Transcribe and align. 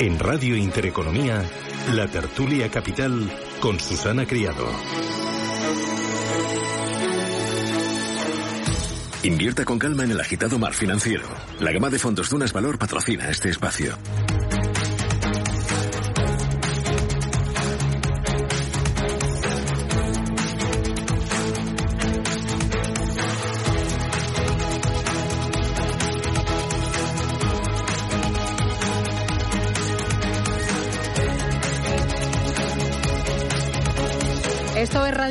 En 0.00 0.16
Radio 0.16 0.54
Intereconomía, 0.54 1.42
la 1.92 2.06
tertulia 2.06 2.70
capital 2.70 3.32
con 3.58 3.80
Susana 3.80 4.24
Criado. 4.26 4.64
Invierta 9.24 9.64
con 9.64 9.80
calma 9.80 10.04
en 10.04 10.12
el 10.12 10.20
agitado 10.20 10.56
mar 10.56 10.72
financiero. 10.72 11.26
La 11.58 11.72
gama 11.72 11.90
de 11.90 11.98
fondos 11.98 12.30
Dunas 12.30 12.52
Valor 12.52 12.78
patrocina 12.78 13.28
este 13.28 13.50
espacio. 13.50 13.98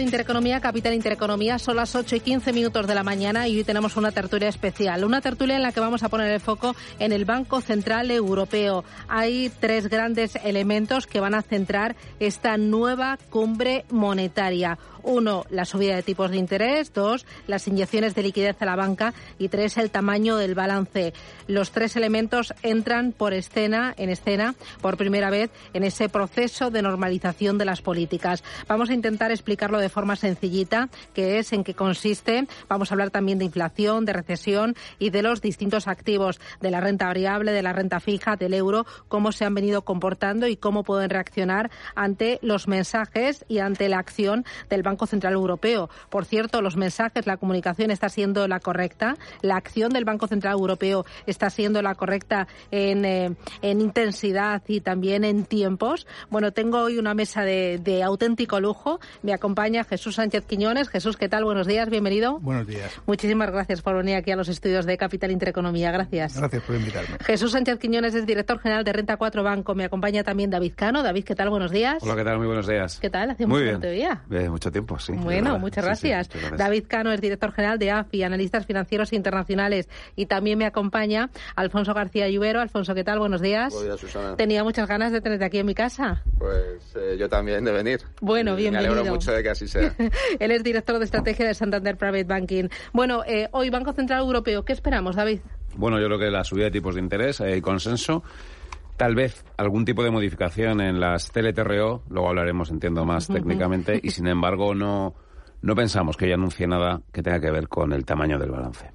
Intereconomía, 0.07 0.61
Capital 0.61 0.93
Intereconomía. 0.93 1.59
Son 1.59 1.75
las 1.75 1.93
8 1.93 2.15
y 2.15 2.19
15 2.21 2.53
minutos 2.53 2.87
de 2.87 2.95
la 2.95 3.03
mañana 3.03 3.49
y 3.49 3.57
hoy 3.57 3.65
tenemos 3.65 3.97
una 3.97 4.13
tertulia 4.13 4.47
especial. 4.47 5.03
Una 5.03 5.19
tertulia 5.19 5.57
en 5.57 5.63
la 5.63 5.73
que 5.73 5.81
vamos 5.81 6.01
a 6.01 6.07
poner 6.07 6.31
el 6.31 6.39
foco 6.39 6.77
en 6.97 7.11
el 7.11 7.25
Banco 7.25 7.59
Central 7.59 8.09
Europeo. 8.09 8.85
Hay 9.09 9.51
tres 9.59 9.89
grandes 9.89 10.37
elementos 10.37 11.07
que 11.07 11.19
van 11.19 11.35
a 11.35 11.41
centrar 11.41 11.97
esta 12.21 12.55
nueva 12.55 13.19
cumbre 13.29 13.83
monetaria. 13.89 14.79
Uno, 15.03 15.45
la 15.49 15.63
subida 15.65 15.95
de 15.95 16.03
tipos 16.03 16.31
de 16.31 16.37
interés. 16.37 16.93
Dos, 16.93 17.25
las 17.47 17.67
inyecciones 17.67 18.15
de 18.15 18.23
liquidez 18.23 18.61
a 18.61 18.65
la 18.65 18.75
banca. 18.75 19.13
Y 19.39 19.49
tres, 19.49 19.77
el 19.77 19.89
tamaño 19.89 20.37
del 20.37 20.55
balance. 20.55 21.13
Los 21.47 21.71
tres 21.71 21.95
elementos 21.95 22.53
entran 22.61 23.11
por 23.11 23.33
escena, 23.33 23.93
en 23.97 24.09
escena 24.09 24.55
por 24.81 24.97
primera 24.97 25.29
vez 25.29 25.49
en 25.73 25.83
ese 25.83 26.09
proceso 26.09 26.71
de 26.71 26.81
normalización 26.81 27.57
de 27.57 27.65
las 27.65 27.81
políticas. 27.81 28.43
Vamos 28.67 28.89
a 28.89 28.93
intentar 28.93 29.31
explicarlo 29.31 29.79
de 29.79 29.89
forma 29.89 29.96
sencillita, 30.15 30.89
que 31.13 31.39
es 31.39 31.53
en 31.53 31.63
qué 31.63 31.73
consiste. 31.73 32.47
Vamos 32.67 32.91
a 32.91 32.93
hablar 32.93 33.09
también 33.09 33.39
de 33.39 33.45
inflación, 33.45 34.05
de 34.05 34.13
recesión 34.13 34.75
y 34.99 35.09
de 35.09 35.21
los 35.21 35.41
distintos 35.41 35.87
activos 35.87 36.39
de 36.61 36.71
la 36.71 36.81
renta 36.81 37.07
variable, 37.07 37.51
de 37.51 37.63
la 37.63 37.73
renta 37.73 37.99
fija, 37.99 38.35
del 38.35 38.53
euro, 38.53 38.85
cómo 39.07 39.31
se 39.31 39.45
han 39.45 39.53
venido 39.53 39.83
comportando 39.83 40.47
y 40.47 40.57
cómo 40.57 40.83
pueden 40.83 41.09
reaccionar 41.09 41.71
ante 41.95 42.39
los 42.41 42.67
mensajes 42.67 43.45
y 43.47 43.59
ante 43.59 43.89
la 43.89 43.99
acción 43.99 44.45
del 44.69 44.83
Banco 44.83 45.07
Central 45.07 45.33
Europeo. 45.33 45.89
Por 46.09 46.25
cierto, 46.25 46.61
los 46.61 46.77
mensajes, 46.77 47.27
la 47.27 47.37
comunicación 47.37 47.91
está 47.91 48.09
siendo 48.09 48.47
la 48.47 48.59
correcta, 48.59 49.15
la 49.41 49.55
acción 49.55 49.91
del 49.91 50.05
Banco 50.05 50.27
Central 50.27 50.53
Europeo 50.53 51.05
está 51.25 51.49
siendo 51.49 51.81
la 51.81 51.95
correcta 51.95 52.47
en, 52.71 53.05
eh, 53.05 53.35
en 53.61 53.81
intensidad 53.81 54.61
y 54.67 54.81
también 54.81 55.23
en 55.23 55.45
tiempos. 55.45 56.07
Bueno, 56.29 56.51
tengo 56.51 56.81
hoy 56.81 56.97
una 56.97 57.13
mesa 57.13 57.43
de, 57.43 57.79
de 57.79 58.03
auténtico 58.03 58.59
lujo. 58.59 58.99
Me 59.21 59.33
acompaña 59.33 59.83
Jesús 59.89 60.15
Sánchez 60.15 60.45
Quiñones. 60.45 60.89
Jesús, 60.89 61.15
¿qué 61.17 61.29
tal? 61.29 61.43
Buenos 61.45 61.65
días, 61.67 61.89
bienvenido. 61.89 62.39
Buenos 62.39 62.67
días. 62.67 62.91
Muchísimas 63.05 63.51
gracias 63.51 63.81
por 63.81 63.95
venir 63.95 64.15
aquí 64.15 64.31
a 64.31 64.35
los 64.35 64.49
estudios 64.49 64.85
de 64.85 64.97
Capital 64.97 65.31
Intereconomía. 65.31 65.91
Gracias. 65.91 66.37
Gracias 66.37 66.63
por 66.63 66.75
invitarme. 66.75 67.17
Jesús 67.25 67.51
Sánchez 67.53 67.79
Quiñones 67.79 68.13
es 68.15 68.25
director 68.25 68.59
general 68.59 68.83
de 68.83 68.93
Renta 68.93 69.17
4 69.17 69.43
Banco. 69.43 69.75
Me 69.75 69.85
acompaña 69.85 70.23
también 70.23 70.49
David 70.49 70.73
Cano. 70.75 71.03
David, 71.03 71.23
¿qué 71.23 71.35
tal? 71.35 71.49
Buenos 71.49 71.71
días. 71.71 72.03
Hola, 72.03 72.15
¿qué 72.15 72.23
tal? 72.23 72.37
Muy 72.37 72.47
buenos 72.47 72.67
días. 72.67 72.99
¿Qué 72.99 73.09
tal? 73.09 73.31
Hace 73.31 73.45
Muy 73.45 73.61
mucho 73.63 73.89
bien. 73.89 74.19
te. 74.29 74.43
Eh, 74.43 74.49
mucho 74.49 74.71
tiempo, 74.71 74.99
sí. 74.99 75.13
Bueno, 75.13 75.57
muchas 75.59 75.85
Sí, 75.85 76.01
sí, 76.01 76.07
gracias. 76.09 76.27
muchas 76.27 76.41
gracias. 76.41 76.57
David 76.59 76.83
Cano 76.87 77.11
es 77.11 77.21
director 77.21 77.51
general 77.53 77.79
de 77.79 77.91
AFI, 77.91 78.23
Analistas 78.23 78.65
Financieros 78.65 79.13
Internacionales. 79.13 79.87
Y 80.15 80.25
también 80.25 80.57
me 80.57 80.65
acompaña 80.65 81.29
Alfonso 81.55 81.93
García 81.93 82.27
Lluvero. 82.29 82.59
Alfonso, 82.61 82.93
¿qué 82.93 83.03
tal? 83.03 83.19
Buenos 83.19 83.41
días. 83.41 83.73
Buenos 83.73 83.99
días, 83.99 83.99
Susana. 83.99 84.35
Tenía 84.35 84.63
muchas 84.63 84.87
ganas 84.87 85.11
de 85.11 85.21
tenerte 85.21 85.45
aquí 85.45 85.59
en 85.59 85.65
mi 85.65 85.75
casa. 85.75 86.23
Pues 86.37 86.81
eh, 86.95 87.15
yo 87.17 87.29
también 87.29 87.63
de 87.63 87.71
venir. 87.71 88.01
Bueno, 88.21 88.55
bienvenido. 88.55 88.93
Me 88.93 88.99
alegro 88.99 89.15
mucho 89.15 89.31
de 89.31 89.43
que 89.43 89.49
así 89.49 89.67
sea. 89.67 89.76
Él 90.39 90.51
es 90.51 90.63
director 90.63 90.97
de 90.99 91.05
estrategia 91.05 91.47
de 91.47 91.53
Santander 91.53 91.97
Private 91.97 92.23
Banking. 92.25 92.69
Bueno, 92.93 93.23
eh, 93.25 93.47
hoy 93.51 93.69
Banco 93.69 93.93
Central 93.93 94.21
Europeo, 94.21 94.63
¿qué 94.63 94.73
esperamos, 94.73 95.15
David? 95.15 95.39
Bueno, 95.75 95.99
yo 95.99 96.07
creo 96.07 96.19
que 96.19 96.31
la 96.31 96.43
subida 96.43 96.65
de 96.65 96.71
tipos 96.71 96.95
de 96.95 97.01
interés, 97.01 97.41
hay 97.41 97.61
consenso. 97.61 98.23
Tal 98.95 99.13
vez 99.13 99.45
algún 99.57 99.85
tipo 99.85 100.03
de 100.03 100.09
modificación 100.09 100.81
en 100.81 100.99
las 100.99 101.31
TLTRO, 101.31 102.03
luego 102.09 102.29
hablaremos, 102.29 102.71
entiendo, 102.71 103.05
más 103.05 103.27
técnicamente, 103.27 103.99
y 104.01 104.09
sin 104.09 104.27
embargo 104.27 104.73
no, 104.73 105.13
no 105.61 105.75
pensamos 105.75 106.17
que 106.17 106.25
ella 106.25 106.35
anuncie 106.35 106.65
nada 106.65 107.01
que 107.11 107.21
tenga 107.21 107.39
que 107.39 107.51
ver 107.51 107.67
con 107.67 107.93
el 107.93 108.05
tamaño 108.05 108.39
del 108.39 108.49
balance. 108.49 108.91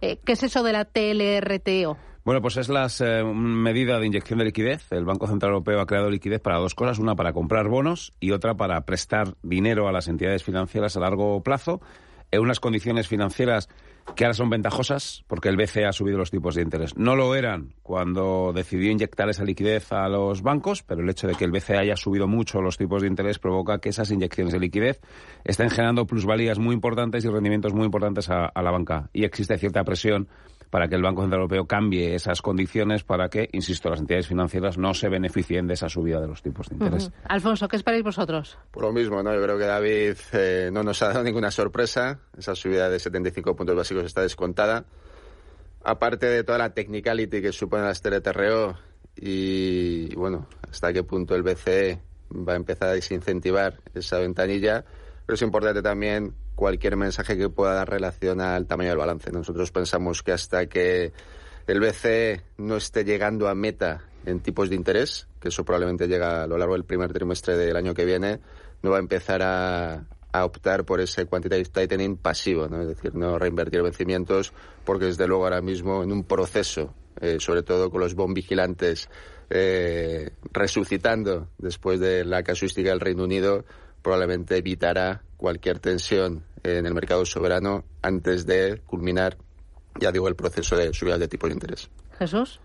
Eh, 0.00 0.18
¿Qué 0.24 0.32
es 0.32 0.42
eso 0.42 0.62
de 0.62 0.72
la 0.72 0.84
TLRTO? 0.84 1.96
Bueno, 2.24 2.40
pues 2.40 2.56
es 2.56 2.70
la 2.70 2.88
medida 3.34 4.00
de 4.00 4.06
inyección 4.06 4.38
de 4.38 4.46
liquidez. 4.46 4.90
El 4.92 5.04
Banco 5.04 5.26
Central 5.26 5.52
Europeo 5.52 5.80
ha 5.80 5.86
creado 5.86 6.08
liquidez 6.08 6.40
para 6.40 6.56
dos 6.56 6.74
cosas, 6.74 6.98
una 6.98 7.14
para 7.14 7.34
comprar 7.34 7.68
bonos 7.68 8.14
y 8.18 8.30
otra 8.30 8.54
para 8.54 8.80
prestar 8.86 9.34
dinero 9.42 9.88
a 9.88 9.92
las 9.92 10.08
entidades 10.08 10.42
financieras 10.42 10.96
a 10.96 11.00
largo 11.00 11.42
plazo 11.42 11.82
en 12.30 12.40
unas 12.40 12.60
condiciones 12.60 13.08
financieras 13.08 13.68
que 14.16 14.24
ahora 14.24 14.32
son 14.32 14.48
ventajosas 14.48 15.24
porque 15.26 15.50
el 15.50 15.58
BCE 15.58 15.84
ha 15.84 15.92
subido 15.92 16.16
los 16.16 16.30
tipos 16.30 16.54
de 16.54 16.62
interés. 16.62 16.96
No 16.96 17.14
lo 17.14 17.34
eran 17.34 17.74
cuando 17.82 18.52
decidió 18.54 18.90
inyectar 18.90 19.28
esa 19.28 19.44
liquidez 19.44 19.92
a 19.92 20.08
los 20.08 20.40
bancos, 20.40 20.82
pero 20.82 21.02
el 21.02 21.10
hecho 21.10 21.26
de 21.26 21.34
que 21.34 21.44
el 21.44 21.50
BCE 21.50 21.76
haya 21.76 21.96
subido 21.96 22.26
mucho 22.26 22.62
los 22.62 22.78
tipos 22.78 23.02
de 23.02 23.08
interés 23.08 23.38
provoca 23.38 23.80
que 23.80 23.90
esas 23.90 24.10
inyecciones 24.10 24.54
de 24.54 24.60
liquidez 24.60 25.02
estén 25.44 25.68
generando 25.68 26.06
plusvalías 26.06 26.58
muy 26.58 26.74
importantes 26.74 27.22
y 27.26 27.28
rendimientos 27.28 27.74
muy 27.74 27.84
importantes 27.84 28.30
a 28.30 28.50
la 28.54 28.70
banca. 28.70 29.10
Y 29.12 29.24
existe 29.24 29.58
cierta 29.58 29.84
presión 29.84 30.28
para 30.70 30.88
que 30.88 30.96
el 30.96 31.02
Banco 31.02 31.22
Central 31.22 31.42
Europeo 31.42 31.66
cambie 31.66 32.14
esas 32.14 32.42
condiciones 32.42 33.04
para 33.04 33.28
que, 33.28 33.48
insisto, 33.52 33.90
las 33.90 34.00
entidades 34.00 34.26
financieras 34.26 34.78
no 34.78 34.94
se 34.94 35.08
beneficien 35.08 35.66
de 35.66 35.74
esa 35.74 35.88
subida 35.88 36.20
de 36.20 36.26
los 36.26 36.42
tipos 36.42 36.68
de 36.68 36.76
interés. 36.76 37.10
Alfonso, 37.24 37.68
¿qué 37.68 37.76
esperáis 37.76 38.02
vosotros? 38.02 38.58
Por 38.70 38.82
lo 38.82 38.92
mismo, 38.92 39.22
¿no? 39.22 39.34
Yo 39.34 39.42
creo 39.42 39.58
que 39.58 39.66
David 39.66 40.16
eh, 40.32 40.70
no 40.72 40.82
nos 40.82 41.02
ha 41.02 41.08
dado 41.08 41.22
ninguna 41.22 41.50
sorpresa. 41.50 42.20
Esa 42.36 42.54
subida 42.54 42.88
de 42.88 42.98
75 42.98 43.54
puntos 43.54 43.76
básicos 43.76 44.04
está 44.04 44.22
descontada. 44.22 44.84
Aparte 45.82 46.26
de 46.26 46.44
toda 46.44 46.58
la 46.58 46.70
technicality 46.70 47.42
que 47.42 47.52
supone 47.52 47.84
las 47.84 48.00
TLTRO 48.00 48.76
y, 49.16 50.14
bueno, 50.14 50.46
hasta 50.70 50.92
qué 50.92 51.02
punto 51.02 51.34
el 51.34 51.42
BCE 51.42 52.00
va 52.32 52.54
a 52.54 52.56
empezar 52.56 52.88
a 52.88 52.92
desincentivar 52.92 53.80
esa 53.94 54.18
ventanilla. 54.18 54.84
Pero 55.26 55.34
es 55.34 55.42
importante 55.42 55.82
también 55.82 56.34
cualquier 56.54 56.96
mensaje 56.96 57.36
que 57.36 57.48
pueda 57.48 57.74
dar 57.74 57.88
relación 57.88 58.40
al 58.40 58.66
tamaño 58.66 58.90
del 58.90 58.98
balance. 58.98 59.30
Nosotros 59.32 59.70
pensamos 59.72 60.22
que 60.22 60.32
hasta 60.32 60.66
que 60.66 61.12
el 61.66 61.80
BCE 61.80 62.42
no 62.58 62.76
esté 62.76 63.04
llegando 63.04 63.48
a 63.48 63.54
meta 63.54 64.04
en 64.26 64.40
tipos 64.40 64.70
de 64.70 64.76
interés, 64.76 65.26
que 65.40 65.48
eso 65.48 65.64
probablemente 65.64 66.08
llega 66.08 66.44
a 66.44 66.46
lo 66.46 66.56
largo 66.58 66.74
del 66.74 66.84
primer 66.84 67.12
trimestre 67.12 67.56
del 67.56 67.76
año 67.76 67.94
que 67.94 68.04
viene, 68.04 68.40
no 68.82 68.90
va 68.90 68.96
a 68.96 69.00
empezar 69.00 69.42
a, 69.42 70.04
a 70.34 70.44
optar 70.44 70.84
por 70.84 71.00
ese 71.00 71.26
quantitative 71.26 71.70
tightening 71.70 72.16
pasivo, 72.16 72.68
¿no? 72.68 72.82
es 72.82 72.88
decir, 72.88 73.14
no 73.14 73.38
reinvertir 73.38 73.82
vencimientos, 73.82 74.52
porque 74.84 75.06
desde 75.06 75.28
luego 75.28 75.44
ahora 75.44 75.60
mismo 75.60 76.02
en 76.02 76.10
un 76.10 76.24
proceso, 76.24 76.92
eh, 77.20 77.36
sobre 77.38 77.62
todo 77.62 77.88
con 77.88 78.00
los 78.00 78.14
bond 78.14 78.34
vigilantes 78.34 79.08
eh, 79.48 80.30
resucitando 80.52 81.48
después 81.58 82.00
de 82.00 82.24
la 82.24 82.42
casuística 82.42 82.90
del 82.90 82.98
Reino 82.98 83.22
Unido, 83.22 83.64
probablemente 84.02 84.56
evitará 84.56 85.22
cualquier 85.44 85.78
tensión 85.78 86.42
en 86.62 86.86
el 86.86 86.94
mercado 86.94 87.26
soberano 87.26 87.84
antes 88.00 88.46
de 88.46 88.80
culminar, 88.86 89.36
ya 90.00 90.10
digo, 90.10 90.26
el 90.26 90.36
proceso 90.36 90.74
de 90.74 90.94
subida 90.94 91.18
de 91.18 91.28
tipos 91.28 91.50
de 91.50 91.54
interés. 91.54 91.90
Jesús. 92.18 92.60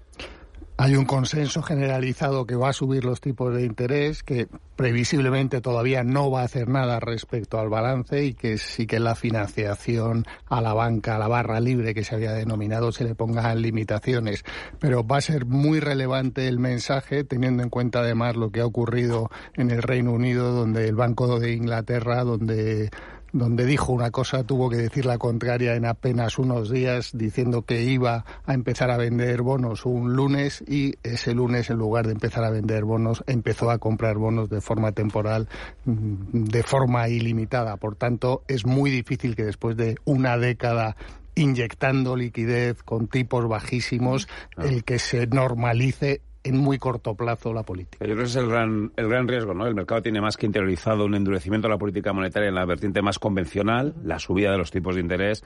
Hay 0.81 0.95
un 0.95 1.03
consenso 1.03 1.62
generalizado 1.62 2.45
que 2.45 2.56
va 2.56 2.69
a 2.69 2.73
subir 2.73 3.03
los 3.03 3.19
tipos 3.19 3.53
de 3.53 3.66
interés, 3.66 4.23
que 4.23 4.47
previsiblemente 4.78 5.59
todavía 5.59 6.06
no 6.06 6.31
va 6.31 6.40
a 6.40 6.45
hacer 6.45 6.69
nada 6.69 7.01
respecto 7.01 7.59
al 7.59 7.67
balance 7.67 8.23
y 8.23 8.34
que 8.34 8.57
sí 8.57 8.88
que 8.88 9.01
la 9.01 9.16
financiación 9.16 10.25
a 10.47 10.62
la 10.62 10.73
banca, 10.73 11.17
a 11.17 11.19
la 11.19 11.28
barra 11.28 11.59
libre 11.59 11.93
que 11.93 12.05
se 12.05 12.16
había 12.16 12.31
denominado, 12.31 12.93
se 12.93 13.03
le 13.03 13.14
pongan 13.14 13.61
limitaciones. 13.61 14.46
Pero 14.79 15.05
va 15.05 15.17
a 15.17 15.22
ser 15.22 15.46
muy 15.46 15.81
relevante 15.81 16.47
el 16.47 16.59
mensaje, 16.59 17.26
teniendo 17.26 17.61
en 17.61 17.70
cuenta 17.70 17.99
además 17.99 18.37
lo 18.37 18.49
que 18.49 18.61
ha 18.61 18.66
ocurrido 18.66 19.29
en 19.55 19.72
el 19.72 19.81
Reino 19.81 20.14
Unido, 20.14 20.53
donde 20.53 20.87
el 20.87 20.96
Banco 20.96 21.41
de 21.41 21.55
Inglaterra, 21.55 22.23
donde 22.23 22.90
donde 23.31 23.66
dijo 23.66 23.93
una 23.93 24.11
cosa, 24.11 24.43
tuvo 24.43 24.70
que 24.70 24.78
decir 24.78 25.05
la 25.05 25.17
contraria 25.17 25.76
en 25.76 25.85
apenas 25.85 26.37
unos 26.40 26.70
días, 26.70 27.11
diciendo 27.14 27.64
que 27.64 27.84
iba 27.84 28.26
a 28.46 28.53
empezar 28.53 28.91
a 28.91 28.97
vender 28.97 29.41
bonos 29.41 29.85
un 29.85 30.16
lunes 30.16 30.64
y 30.67 30.96
ese 31.03 31.34
lunes, 31.34 31.70
en 31.70 31.78
lugar 31.78 32.08
de 32.08 32.14
empezar 32.14 32.43
a 32.43 32.49
vender 32.49 32.85
bonos, 32.85 33.23
empezó 33.28 33.72
a 33.72 33.78
comprar 33.78 34.17
bonos 34.17 34.49
de 34.49 34.61
forma 34.61 34.91
temporal, 34.91 35.47
mm, 35.85 36.43
de 36.46 36.64
forma 36.64 37.09
ilimitada. 37.09 37.78
Por 37.78 37.96
tanto, 37.96 38.43
es 38.47 38.66
muy 38.66 38.91
difícil 38.91 39.35
que 39.35 39.43
después 39.43 39.78
de 39.78 39.97
una 40.05 40.37
década 40.37 40.96
inyectando 41.35 42.16
liquidez 42.16 42.84
con 42.84 43.08
tipos 43.08 43.47
bajísimos, 43.47 44.28
el 44.58 44.84
que 44.84 44.99
se 44.99 45.26
normalice 45.28 46.22
en 46.49 46.57
muy 46.57 46.78
corto 46.78 47.16
plazo 47.16 47.53
la 47.53 47.63
política. 47.63 48.05
Yo 48.05 48.13
creo 48.13 48.25
que 48.25 48.29
es 48.29 48.35
el 48.35 48.49
gran, 48.49 48.91
el 48.96 49.07
gran 49.07 49.28
riesgo, 49.28 49.53
¿no? 49.53 49.67
El 49.67 49.75
mercado 49.75 50.01
tiene 50.01 50.19
más 50.19 50.35
que 50.35 50.46
interiorizado 50.46 51.05
un 51.05 51.16
endurecimiento 51.16 51.67
de 51.67 51.73
la 51.73 51.78
política 51.78 52.11
monetaria 52.11 52.49
en 52.49 52.55
la 52.55 52.66
vertiente 52.66 53.01
más 53.01 53.19
convencional, 53.19 53.93
la 54.03 54.19
subida 54.19 54.51
de 54.51 54.57
los 54.57 54.72
tipos 54.72 54.96
de 54.96 55.01
interés, 55.01 55.43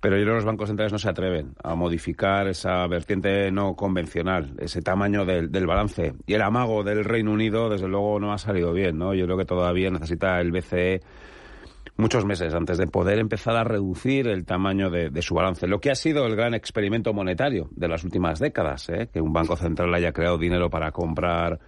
Pero 0.00 0.16
yo 0.16 0.22
creo 0.22 0.34
que 0.34 0.36
los 0.36 0.44
bancos 0.44 0.68
centrales 0.68 0.92
no 0.92 0.98
se 1.00 1.08
atreven 1.08 1.54
a 1.62 1.74
modificar 1.74 2.46
esa 2.46 2.86
vertiente 2.86 3.50
no 3.50 3.74
convencional, 3.74 4.54
ese 4.60 4.80
tamaño 4.80 5.24
del, 5.24 5.50
del, 5.50 5.66
balance. 5.66 6.14
Y 6.24 6.34
el 6.34 6.42
amago 6.42 6.84
del 6.84 7.04
Reino 7.04 7.32
Unido, 7.32 7.68
desde 7.68 7.88
luego, 7.88 8.20
no 8.20 8.32
ha 8.32 8.38
salido 8.38 8.72
bien, 8.72 8.96
¿no? 8.96 9.12
Yo 9.12 9.24
creo 9.24 9.36
que 9.36 9.44
todavía 9.44 9.90
necesita 9.90 10.40
el 10.40 10.52
BCE 10.52 11.00
muchos 11.98 12.24
meses 12.24 12.54
antes 12.54 12.78
de 12.78 12.86
poder 12.86 13.18
empezar 13.18 13.56
a 13.56 13.64
reducir 13.64 14.28
el 14.28 14.46
tamaño 14.46 14.88
de, 14.88 15.10
de, 15.10 15.22
su 15.22 15.34
balance. 15.34 15.66
Lo 15.66 15.80
que 15.80 15.90
ha 15.90 15.94
sido 15.94 16.26
el 16.26 16.36
gran 16.36 16.54
experimento 16.54 17.12
monetario 17.12 17.68
de 17.72 17.88
las 17.88 18.04
últimas 18.04 18.38
décadas, 18.38 18.88
¿eh? 18.88 19.08
que 19.12 19.20
un 19.20 19.32
banco 19.32 19.56
central 19.56 19.92
haya 19.92 20.12
creado 20.12 20.38
dinero 20.38 20.70
para 20.70 20.92
comprar 20.92 21.58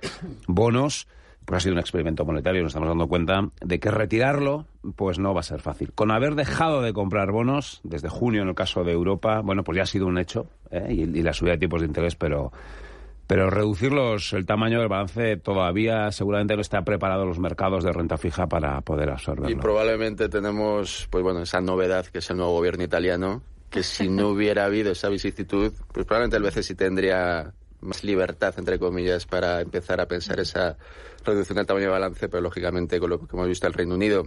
bonos, 0.46 1.08
pues 1.44 1.56
ha 1.56 1.60
sido 1.60 1.74
un 1.74 1.80
experimento 1.80 2.24
monetario. 2.24 2.62
Nos 2.62 2.70
estamos 2.70 2.88
dando 2.88 3.08
cuenta 3.08 3.50
de 3.60 3.80
que 3.80 3.90
retirarlo, 3.90 4.66
pues 4.94 5.18
no 5.18 5.34
va 5.34 5.40
a 5.40 5.44
ser 5.44 5.60
fácil. 5.60 5.92
Con 5.92 6.12
haber 6.12 6.36
dejado 6.36 6.80
de 6.80 6.92
comprar 6.92 7.32
bonos 7.32 7.80
desde 7.82 8.08
junio 8.08 8.42
en 8.42 8.48
el 8.48 8.54
caso 8.54 8.84
de 8.84 8.92
Europa, 8.92 9.40
bueno, 9.40 9.64
pues 9.64 9.76
ya 9.76 9.82
ha 9.82 9.86
sido 9.86 10.06
un 10.06 10.18
hecho 10.18 10.46
¿eh? 10.70 10.86
y, 10.90 11.00
y 11.02 11.22
la 11.22 11.32
subida 11.32 11.54
de 11.54 11.58
tipos 11.58 11.80
de 11.80 11.88
interés, 11.88 12.14
pero 12.14 12.52
pero 13.30 13.48
reducirlos, 13.48 14.32
el 14.32 14.44
tamaño 14.44 14.80
del 14.80 14.88
balance 14.88 15.36
todavía 15.36 16.10
seguramente 16.10 16.56
no 16.56 16.62
está 16.62 16.82
preparado 16.82 17.24
los 17.24 17.38
mercados 17.38 17.84
de 17.84 17.92
renta 17.92 18.18
fija 18.18 18.48
para 18.48 18.80
poder 18.80 19.08
absorberlo. 19.08 19.48
Y 19.48 19.54
probablemente 19.54 20.28
tenemos, 20.28 21.06
pues 21.10 21.22
bueno, 21.22 21.40
esa 21.40 21.60
novedad 21.60 22.04
que 22.06 22.18
es 22.18 22.28
el 22.30 22.38
nuevo 22.38 22.54
gobierno 22.54 22.82
italiano, 22.82 23.40
que 23.70 23.84
si 23.84 24.08
no 24.08 24.30
hubiera 24.30 24.64
habido 24.64 24.90
esa 24.90 25.08
vicisitud, 25.08 25.72
pues 25.92 26.06
probablemente 26.06 26.38
el 26.38 26.42
BCE 26.42 26.64
sí 26.64 26.74
tendría 26.74 27.54
más 27.80 28.02
libertad, 28.02 28.52
entre 28.58 28.80
comillas, 28.80 29.26
para 29.26 29.60
empezar 29.60 30.00
a 30.00 30.08
pensar 30.08 30.40
esa 30.40 30.76
reducción 31.24 31.54
del 31.54 31.66
tamaño 31.66 31.86
de 31.86 31.92
balance, 31.92 32.28
pero 32.28 32.40
lógicamente 32.40 32.98
con 32.98 33.10
lo 33.10 33.20
que 33.20 33.26
hemos 33.32 33.46
visto 33.46 33.64
en 33.64 33.70
el 33.70 33.74
Reino 33.74 33.94
Unido 33.94 34.26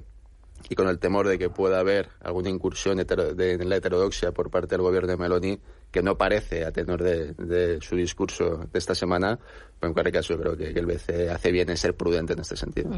y 0.69 0.75
con 0.75 0.88
el 0.88 1.00
temor 1.00 1.27
de 1.27 1.38
que 1.38 1.50
pueda 1.50 1.80
haber 1.80 2.10
alguna 2.21 2.50
incursión 2.50 3.00
en 3.00 3.69
la 3.69 3.75
heterodoxia 3.75 4.31
por 4.31 4.50
parte 4.50 4.75
del 4.75 4.81
gobierno 4.81 5.10
de 5.10 5.18
Meloni, 5.18 5.60
que 5.92 6.01
no 6.01 6.18
parece 6.18 6.65
a 6.65 6.71
tenor 6.71 7.04
de, 7.04 7.33
de 7.33 7.80
su 7.81 7.95
discurso 7.95 8.68
de 8.71 8.80
esta 8.80 8.95
semana, 8.95 9.39
pero 9.80 9.89
en 9.89 9.94
cualquier 9.94 10.13
caso 10.13 10.33
yo 10.33 10.39
creo 10.39 10.57
que, 10.57 10.69
el 10.69 10.86
BCE 10.86 11.30
hace 11.30 11.51
bien 11.51 11.69
en 11.69 11.77
ser 11.77 11.95
prudente 11.95 12.33
en 12.33 12.39
este 12.39 12.56
sentido. 12.56 12.89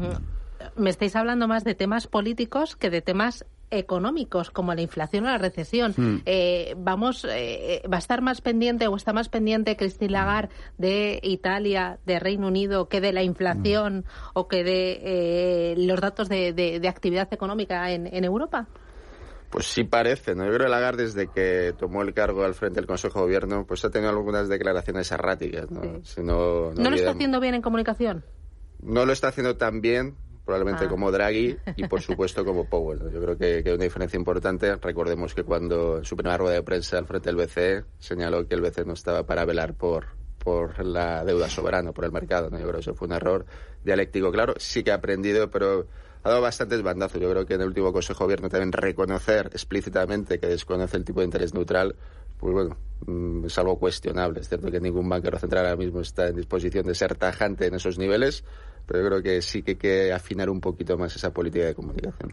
Me 0.76 0.90
estáis 0.90 1.14
hablando 1.16 1.48
más 1.48 1.64
de 1.64 1.74
temas 1.74 2.06
políticos 2.06 2.76
que 2.76 2.90
de 2.90 3.02
temas 3.02 3.44
económicos 3.70 4.50
como 4.50 4.74
la 4.74 4.82
inflación 4.82 5.24
o 5.24 5.28
la 5.28 5.38
recesión. 5.38 5.94
Mm. 5.96 6.22
Eh, 6.26 6.74
vamos, 6.78 7.26
eh, 7.28 7.82
va 7.90 7.96
a 7.96 7.98
estar 7.98 8.22
más 8.22 8.40
pendiente 8.40 8.86
o 8.86 8.96
está 8.96 9.12
más 9.12 9.28
pendiente 9.28 9.76
Christine 9.76 10.12
Lagarde 10.12 10.50
de 10.78 11.20
Italia, 11.22 11.98
de 12.06 12.18
Reino 12.18 12.48
Unido, 12.48 12.88
que 12.88 13.00
de 13.00 13.12
la 13.12 13.22
inflación 13.22 13.98
mm. 13.98 14.30
o 14.34 14.48
que 14.48 14.64
de 14.64 15.00
eh, 15.02 15.74
los 15.78 16.00
datos 16.00 16.28
de, 16.28 16.52
de, 16.52 16.80
de, 16.80 16.88
actividad 16.88 17.32
económica 17.32 17.90
en, 17.90 18.06
en 18.06 18.24
Europa. 18.24 18.68
Pues 19.50 19.66
sí 19.66 19.84
parece, 19.84 20.34
¿no? 20.34 20.44
Yo 20.44 20.50
creo 20.50 20.66
que 20.66 20.70
Lagarde, 20.70 21.04
desde 21.04 21.28
que 21.28 21.72
tomó 21.78 22.02
el 22.02 22.12
cargo 22.12 22.44
al 22.44 22.54
frente 22.54 22.80
del 22.80 22.86
Consejo 22.86 23.20
de 23.20 23.24
Gobierno, 23.24 23.64
pues 23.66 23.84
ha 23.84 23.90
tenido 23.90 24.10
algunas 24.10 24.48
declaraciones 24.48 25.10
erráticas, 25.12 25.70
¿no? 25.70 25.82
Sí. 25.82 26.00
Si 26.02 26.20
no, 26.22 26.72
no, 26.72 26.82
¿No 26.82 26.90
lo 26.90 26.96
está 26.96 27.12
haciendo 27.12 27.40
bien 27.40 27.54
en 27.54 27.62
comunicación? 27.62 28.24
No 28.82 29.06
lo 29.06 29.12
está 29.12 29.28
haciendo 29.28 29.56
tan 29.56 29.80
bien, 29.80 30.16
probablemente 30.46 30.84
ah. 30.86 30.88
como 30.88 31.10
Draghi 31.10 31.56
y 31.76 31.86
por 31.88 32.00
supuesto 32.02 32.44
como 32.44 32.64
Powell. 32.64 33.10
Yo 33.12 33.20
creo 33.20 33.36
que, 33.36 33.62
que, 33.62 33.70
hay 33.70 33.74
una 33.74 33.84
diferencia 33.84 34.16
importante. 34.16 34.76
Recordemos 34.76 35.34
que 35.34 35.42
cuando 35.42 35.98
en 35.98 36.04
su 36.04 36.16
primera 36.16 36.38
rueda 36.38 36.54
de 36.54 36.62
prensa 36.62 36.96
al 36.96 37.06
frente 37.06 37.28
del 37.28 37.36
BCE 37.36 37.84
señaló 37.98 38.46
que 38.46 38.54
el 38.54 38.62
BCE 38.62 38.86
no 38.86 38.94
estaba 38.94 39.26
para 39.26 39.44
velar 39.44 39.74
por, 39.74 40.06
por 40.38 40.82
la 40.84 41.24
deuda 41.24 41.50
soberana, 41.50 41.92
por 41.92 42.04
el 42.04 42.12
mercado. 42.12 42.48
¿no? 42.48 42.56
Yo 42.58 42.62
creo 42.62 42.76
que 42.76 42.80
eso 42.80 42.94
fue 42.94 43.08
un 43.08 43.14
error 43.14 43.44
dialéctico. 43.84 44.30
Claro, 44.30 44.54
sí 44.58 44.84
que 44.84 44.92
ha 44.92 44.94
aprendido, 44.94 45.50
pero 45.50 45.88
ha 46.22 46.28
dado 46.28 46.40
bastantes 46.40 46.82
bandazos. 46.82 47.20
Yo 47.20 47.28
creo 47.30 47.44
que 47.44 47.54
en 47.54 47.62
el 47.62 47.66
último 47.66 47.92
Consejo 47.92 48.20
de 48.20 48.26
Gobierno 48.26 48.48
también 48.48 48.70
reconocer 48.72 49.46
explícitamente 49.52 50.38
que 50.38 50.46
desconoce 50.46 50.96
el 50.96 51.04
tipo 51.04 51.20
de 51.20 51.26
interés 51.26 51.52
neutral, 51.52 51.96
pues 52.38 52.52
bueno, 52.52 52.76
mm, 53.06 53.46
es 53.46 53.58
algo 53.58 53.78
cuestionable. 53.78 54.40
Es 54.40 54.48
cierto 54.48 54.70
que 54.70 54.80
ningún 54.80 55.08
banquero 55.08 55.38
central 55.38 55.64
ahora 55.64 55.76
mismo 55.76 56.00
está 56.00 56.28
en 56.28 56.36
disposición 56.36 56.86
de 56.86 56.94
ser 56.94 57.16
tajante 57.16 57.66
en 57.66 57.74
esos 57.74 57.98
niveles, 57.98 58.44
pero 58.86 59.00
yo 59.00 59.06
creo 59.08 59.22
que 59.22 59.42
sí 59.42 59.62
que 59.62 59.72
hay 59.72 59.76
que 59.76 60.12
afinar 60.12 60.48
un 60.48 60.60
poquito 60.60 60.96
más 60.96 61.14
esa 61.16 61.32
política 61.32 61.66
de 61.66 61.74
comunicación. 61.74 62.32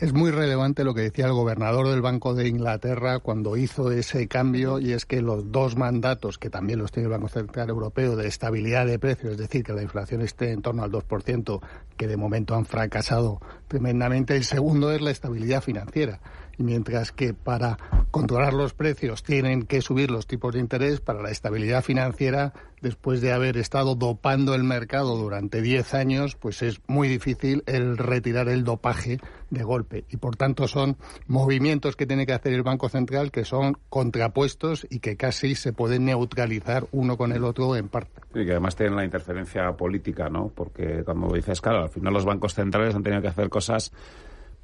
Es 0.00 0.12
muy 0.14 0.30
relevante 0.30 0.84
lo 0.84 0.94
que 0.94 1.02
decía 1.02 1.26
el 1.26 1.32
gobernador 1.32 1.88
del 1.88 2.00
Banco 2.00 2.34
de 2.34 2.48
Inglaterra 2.48 3.18
cuando 3.18 3.56
hizo 3.56 3.90
ese 3.90 4.28
cambio 4.28 4.78
y 4.78 4.92
es 4.92 5.04
que 5.04 5.20
los 5.20 5.52
dos 5.52 5.76
mandatos 5.76 6.38
que 6.38 6.48
también 6.48 6.78
los 6.78 6.90
tiene 6.90 7.06
el 7.08 7.12
Banco 7.12 7.28
Central 7.28 7.68
Europeo 7.68 8.16
de 8.16 8.26
estabilidad 8.26 8.86
de 8.86 8.98
precios, 8.98 9.32
es 9.32 9.38
decir, 9.38 9.62
que 9.62 9.72
la 9.72 9.82
inflación 9.82 10.22
esté 10.22 10.52
en 10.52 10.62
torno 10.62 10.82
al 10.84 10.90
2%, 10.90 11.60
que 11.96 12.06
de 12.06 12.16
momento 12.16 12.54
han 12.54 12.64
fracasado 12.64 13.40
tremendamente, 13.68 14.36
el 14.36 14.44
segundo 14.44 14.90
es 14.92 15.02
la 15.02 15.10
estabilidad 15.10 15.62
financiera 15.62 16.20
y 16.58 16.62
mientras 16.62 17.12
que 17.12 17.34
para 17.34 17.78
controlar 18.14 18.54
los 18.54 18.74
precios 18.74 19.24
tienen 19.24 19.64
que 19.64 19.80
subir 19.80 20.08
los 20.08 20.28
tipos 20.28 20.54
de 20.54 20.60
interés, 20.60 21.00
para 21.00 21.20
la 21.20 21.32
estabilidad 21.32 21.82
financiera, 21.82 22.52
después 22.80 23.20
de 23.20 23.32
haber 23.32 23.56
estado 23.56 23.96
dopando 23.96 24.54
el 24.54 24.62
mercado 24.62 25.16
durante 25.16 25.60
10 25.60 25.94
años, 25.94 26.36
pues 26.36 26.62
es 26.62 26.80
muy 26.86 27.08
difícil 27.08 27.64
el 27.66 27.98
retirar 27.98 28.48
el 28.48 28.62
dopaje 28.62 29.18
de 29.50 29.64
golpe. 29.64 30.04
Y 30.10 30.18
por 30.18 30.36
tanto 30.36 30.68
son 30.68 30.96
movimientos 31.26 31.96
que 31.96 32.06
tiene 32.06 32.24
que 32.24 32.34
hacer 32.34 32.52
el 32.52 32.62
Banco 32.62 32.88
Central 32.88 33.32
que 33.32 33.44
son 33.44 33.78
contrapuestos 33.88 34.86
y 34.88 35.00
que 35.00 35.16
casi 35.16 35.56
se 35.56 35.72
pueden 35.72 36.04
neutralizar 36.04 36.86
uno 36.92 37.16
con 37.16 37.32
el 37.32 37.42
otro 37.42 37.74
en 37.74 37.88
parte. 37.88 38.20
Y 38.32 38.44
que 38.44 38.52
además 38.52 38.76
tienen 38.76 38.94
la 38.94 39.04
interferencia 39.04 39.72
política, 39.72 40.28
¿no? 40.28 40.52
Porque, 40.54 41.02
como 41.02 41.34
dices, 41.34 41.60
claro, 41.60 41.82
al 41.82 41.90
final 41.90 42.14
los 42.14 42.24
bancos 42.24 42.54
centrales 42.54 42.94
han 42.94 43.02
tenido 43.02 43.22
que 43.22 43.28
hacer 43.28 43.48
cosas 43.48 43.90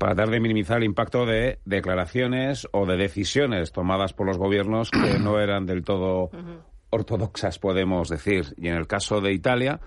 para 0.00 0.14
tratar 0.14 0.32
de 0.32 0.40
minimizar 0.40 0.78
el 0.78 0.84
impacto 0.84 1.26
de 1.26 1.58
declaraciones 1.66 2.66
o 2.72 2.86
de 2.86 2.96
decisiones 2.96 3.70
tomadas 3.70 4.14
por 4.14 4.26
los 4.26 4.38
gobiernos 4.38 4.90
que 4.90 5.18
no 5.20 5.38
eran 5.38 5.66
del 5.66 5.84
todo 5.84 6.30
ortodoxas, 6.88 7.58
podemos 7.58 8.08
decir. 8.08 8.54
Y 8.56 8.68
en 8.68 8.76
el 8.76 8.86
caso 8.86 9.20
de 9.20 9.34
Italia, 9.34 9.78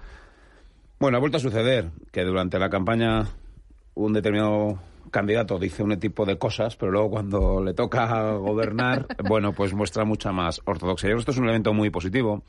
bueno, 1.00 1.18
ha 1.18 1.20
vuelto 1.20 1.38
a 1.38 1.40
suceder 1.40 1.90
que 2.12 2.24
durante 2.24 2.60
la 2.60 2.70
campaña 2.70 3.26
un 3.96 4.14
determinado 4.14 4.80
candidato 5.10 5.58
dice 5.58 5.82
un 5.82 6.00
tipo 6.00 6.26
de 6.26 6.38
cosas, 6.38 6.76
pero 6.76 6.92
luego 6.92 7.10
cuando 7.10 7.64
le 7.64 7.74
toca 7.74 8.34
gobernar, 8.34 9.08
bueno, 9.28 9.54
pues 9.54 9.74
muestra 9.74 10.06
mucha 10.06 10.32
más 10.32 10.62
ortodoxia. 10.66 11.10
Y 11.10 11.14
esto 11.18 11.32
es 11.32 11.40
un 11.40 11.46
elemento 11.46 11.74
muy 11.74 11.90
positivo 11.90 12.44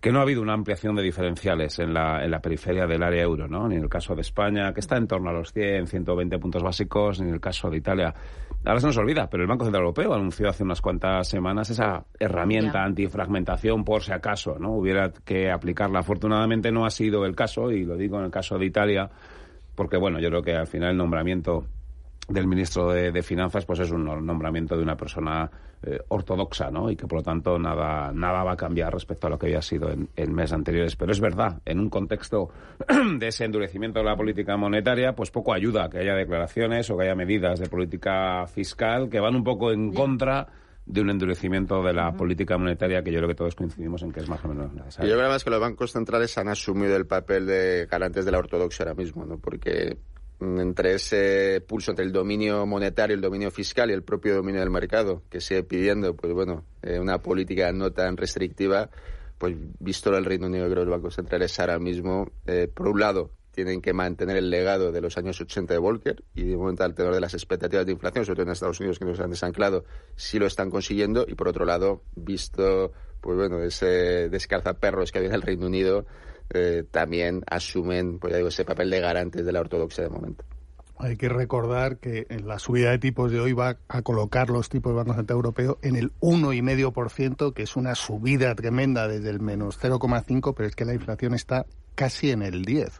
que 0.00 0.10
no 0.10 0.18
ha 0.18 0.22
habido 0.22 0.40
una 0.40 0.54
ampliación 0.54 0.96
de 0.96 1.02
diferenciales 1.02 1.78
en 1.78 1.92
la, 1.92 2.24
en 2.24 2.30
la 2.30 2.40
periferia 2.40 2.86
del 2.86 3.02
área 3.02 3.22
euro, 3.22 3.46
¿no? 3.46 3.68
Ni 3.68 3.76
en 3.76 3.82
el 3.82 3.88
caso 3.88 4.14
de 4.14 4.22
España, 4.22 4.72
que 4.72 4.80
está 4.80 4.96
en 4.96 5.06
torno 5.06 5.28
a 5.28 5.32
los 5.32 5.52
100, 5.52 5.88
120 5.88 6.38
puntos 6.38 6.62
básicos, 6.62 7.20
ni 7.20 7.28
en 7.28 7.34
el 7.34 7.40
caso 7.40 7.68
de 7.68 7.76
Italia. 7.76 8.14
Ahora 8.64 8.80
se 8.80 8.86
nos 8.86 8.96
olvida, 8.96 9.28
pero 9.28 9.42
el 9.42 9.48
Banco 9.48 9.64
Central 9.64 9.82
Europeo 9.82 10.14
anunció 10.14 10.48
hace 10.48 10.64
unas 10.64 10.80
cuantas 10.80 11.28
semanas 11.28 11.68
esa 11.68 12.04
herramienta 12.18 12.72
yeah. 12.72 12.84
antifragmentación 12.84 13.84
por 13.84 14.02
si 14.02 14.12
acaso, 14.12 14.58
¿no? 14.58 14.72
Hubiera 14.72 15.12
que 15.12 15.50
aplicarla. 15.50 15.98
Afortunadamente 15.98 16.72
no 16.72 16.86
ha 16.86 16.90
sido 16.90 17.26
el 17.26 17.36
caso, 17.36 17.70
y 17.70 17.84
lo 17.84 17.96
digo 17.96 18.18
en 18.18 18.24
el 18.24 18.30
caso 18.30 18.56
de 18.56 18.64
Italia, 18.64 19.10
porque, 19.74 19.98
bueno, 19.98 20.18
yo 20.18 20.30
creo 20.30 20.42
que 20.42 20.54
al 20.54 20.66
final 20.66 20.92
el 20.92 20.96
nombramiento 20.96 21.66
del 22.30 22.46
ministro 22.46 22.92
de, 22.92 23.10
de, 23.10 23.22
Finanzas 23.22 23.66
pues 23.66 23.80
es 23.80 23.90
un 23.90 24.04
nombramiento 24.04 24.76
de 24.76 24.82
una 24.82 24.96
persona 24.96 25.50
eh, 25.82 25.98
ortodoxa, 26.08 26.70
¿no? 26.70 26.90
Y 26.90 26.96
que 26.96 27.06
por 27.06 27.18
lo 27.18 27.22
tanto 27.22 27.58
nada, 27.58 28.12
nada 28.12 28.44
va 28.44 28.52
a 28.52 28.56
cambiar 28.56 28.92
respecto 28.92 29.26
a 29.26 29.30
lo 29.30 29.38
que 29.38 29.46
había 29.46 29.62
sido 29.62 29.90
en, 29.90 30.08
en 30.16 30.32
meses 30.32 30.52
anteriores. 30.52 30.96
Pero 30.96 31.12
es 31.12 31.20
verdad, 31.20 31.60
en 31.64 31.80
un 31.80 31.90
contexto 31.90 32.50
de 33.18 33.26
ese 33.26 33.44
endurecimiento 33.44 33.98
de 33.98 34.04
la 34.04 34.16
política 34.16 34.56
monetaria, 34.56 35.14
pues 35.14 35.30
poco 35.30 35.52
ayuda 35.52 35.90
que 35.90 35.98
haya 35.98 36.14
declaraciones 36.14 36.88
o 36.90 36.96
que 36.96 37.04
haya 37.04 37.14
medidas 37.14 37.58
de 37.58 37.68
política 37.68 38.46
fiscal 38.46 39.08
que 39.08 39.20
van 39.20 39.34
un 39.34 39.44
poco 39.44 39.72
en 39.72 39.92
contra 39.92 40.46
de 40.86 41.00
un 41.00 41.10
endurecimiento 41.10 41.82
de 41.82 41.92
la 41.92 42.08
uh 42.08 42.12
-huh. 42.12 42.16
política 42.16 42.58
monetaria 42.58 43.02
que 43.02 43.12
yo 43.12 43.18
creo 43.18 43.28
que 43.28 43.34
todos 43.34 43.54
coincidimos 43.54 44.02
en 44.02 44.12
que 44.12 44.20
es 44.20 44.28
más 44.28 44.44
o 44.44 44.48
menos 44.48 44.72
necesario. 44.72 45.08
Yo 45.08 45.14
creo 45.16 45.26
además 45.26 45.44
que 45.44 45.50
los 45.50 45.60
bancos 45.60 45.92
centrales 45.92 46.36
han 46.38 46.48
asumido 46.48 46.96
el 46.96 47.06
papel 47.06 47.46
de 47.46 47.86
garantes 47.90 48.24
de 48.24 48.32
la 48.32 48.38
ortodoxia 48.38 48.84
ahora 48.84 48.94
mismo, 48.94 49.24
¿no? 49.24 49.38
Porque 49.38 49.98
entre 50.40 50.94
ese 50.94 51.62
pulso 51.66 51.90
entre 51.90 52.04
el 52.04 52.12
dominio 52.12 52.64
monetario, 52.66 53.14
el 53.14 53.20
dominio 53.20 53.50
fiscal 53.50 53.90
y 53.90 53.92
el 53.92 54.02
propio 54.02 54.34
dominio 54.34 54.60
del 54.60 54.70
mercado, 54.70 55.22
que 55.30 55.40
sigue 55.40 55.62
pidiendo, 55.62 56.14
pues 56.14 56.32
bueno, 56.32 56.64
eh, 56.82 56.98
una 56.98 57.18
política 57.18 57.72
no 57.72 57.92
tan 57.92 58.16
restrictiva, 58.16 58.90
pues 59.38 59.56
visto 59.78 60.14
el 60.16 60.24
Reino 60.24 60.46
Unido, 60.46 60.64
creo 60.66 60.82
que 60.82 60.90
los 60.90 60.96
bancos 60.96 61.14
centrales 61.14 61.58
ahora 61.60 61.78
mismo, 61.78 62.30
eh, 62.46 62.68
por 62.72 62.88
un 62.88 63.00
lado, 63.00 63.30
tienen 63.52 63.82
que 63.82 63.92
mantener 63.92 64.36
el 64.36 64.48
legado 64.48 64.92
de 64.92 65.00
los 65.00 65.18
años 65.18 65.40
80 65.40 65.74
de 65.74 65.78
Volcker 65.78 66.22
y 66.34 66.44
de 66.44 66.56
momento 66.56 66.84
al 66.84 66.94
tenor 66.94 67.12
de 67.12 67.20
las 67.20 67.34
expectativas 67.34 67.84
de 67.84 67.92
inflación, 67.92 68.24
sobre 68.24 68.36
todo 68.36 68.46
en 68.46 68.52
Estados 68.52 68.80
Unidos 68.80 68.98
que 68.98 69.04
nos 69.04 69.20
han 69.20 69.30
desanclado, 69.30 69.84
sí 70.16 70.38
lo 70.38 70.46
están 70.46 70.70
consiguiendo. 70.70 71.24
Y 71.26 71.34
por 71.34 71.48
otro 71.48 71.64
lado, 71.64 72.02
visto 72.14 72.92
pues 73.20 73.36
bueno, 73.36 73.62
ese 73.62 74.28
descalzaperros 74.28 75.12
que 75.12 75.18
había 75.18 75.28
en 75.28 75.34
el 75.34 75.42
Reino 75.42 75.66
Unido, 75.66 76.06
eh, 76.52 76.84
también 76.90 77.42
asumen 77.48 78.18
pues, 78.18 78.34
digo, 78.34 78.48
ese 78.48 78.64
papel 78.64 78.90
de 78.90 79.00
garantes 79.00 79.44
de 79.44 79.52
la 79.52 79.60
ortodoxia 79.60 80.04
de 80.04 80.10
momento. 80.10 80.44
Hay 80.98 81.16
que 81.16 81.30
recordar 81.30 81.96
que 81.96 82.26
en 82.28 82.46
la 82.46 82.58
subida 82.58 82.90
de 82.90 82.98
tipos 82.98 83.32
de 83.32 83.40
hoy 83.40 83.54
va 83.54 83.78
a 83.88 84.02
colocar 84.02 84.50
los 84.50 84.68
tipos 84.68 84.90
del 84.90 84.98
Banco 84.98 85.14
Central 85.14 85.36
Europeo 85.36 85.78
en 85.80 85.96
el 85.96 86.12
1,5%, 86.20 87.54
que 87.54 87.62
es 87.62 87.74
una 87.74 87.94
subida 87.94 88.54
tremenda 88.54 89.08
desde 89.08 89.30
el 89.30 89.40
menos 89.40 89.80
0,5%, 89.80 90.52
pero 90.54 90.68
es 90.68 90.76
que 90.76 90.84
la 90.84 90.92
inflación 90.92 91.32
está 91.32 91.64
casi 91.94 92.30
en 92.30 92.42
el 92.42 92.66
10%. 92.66 92.90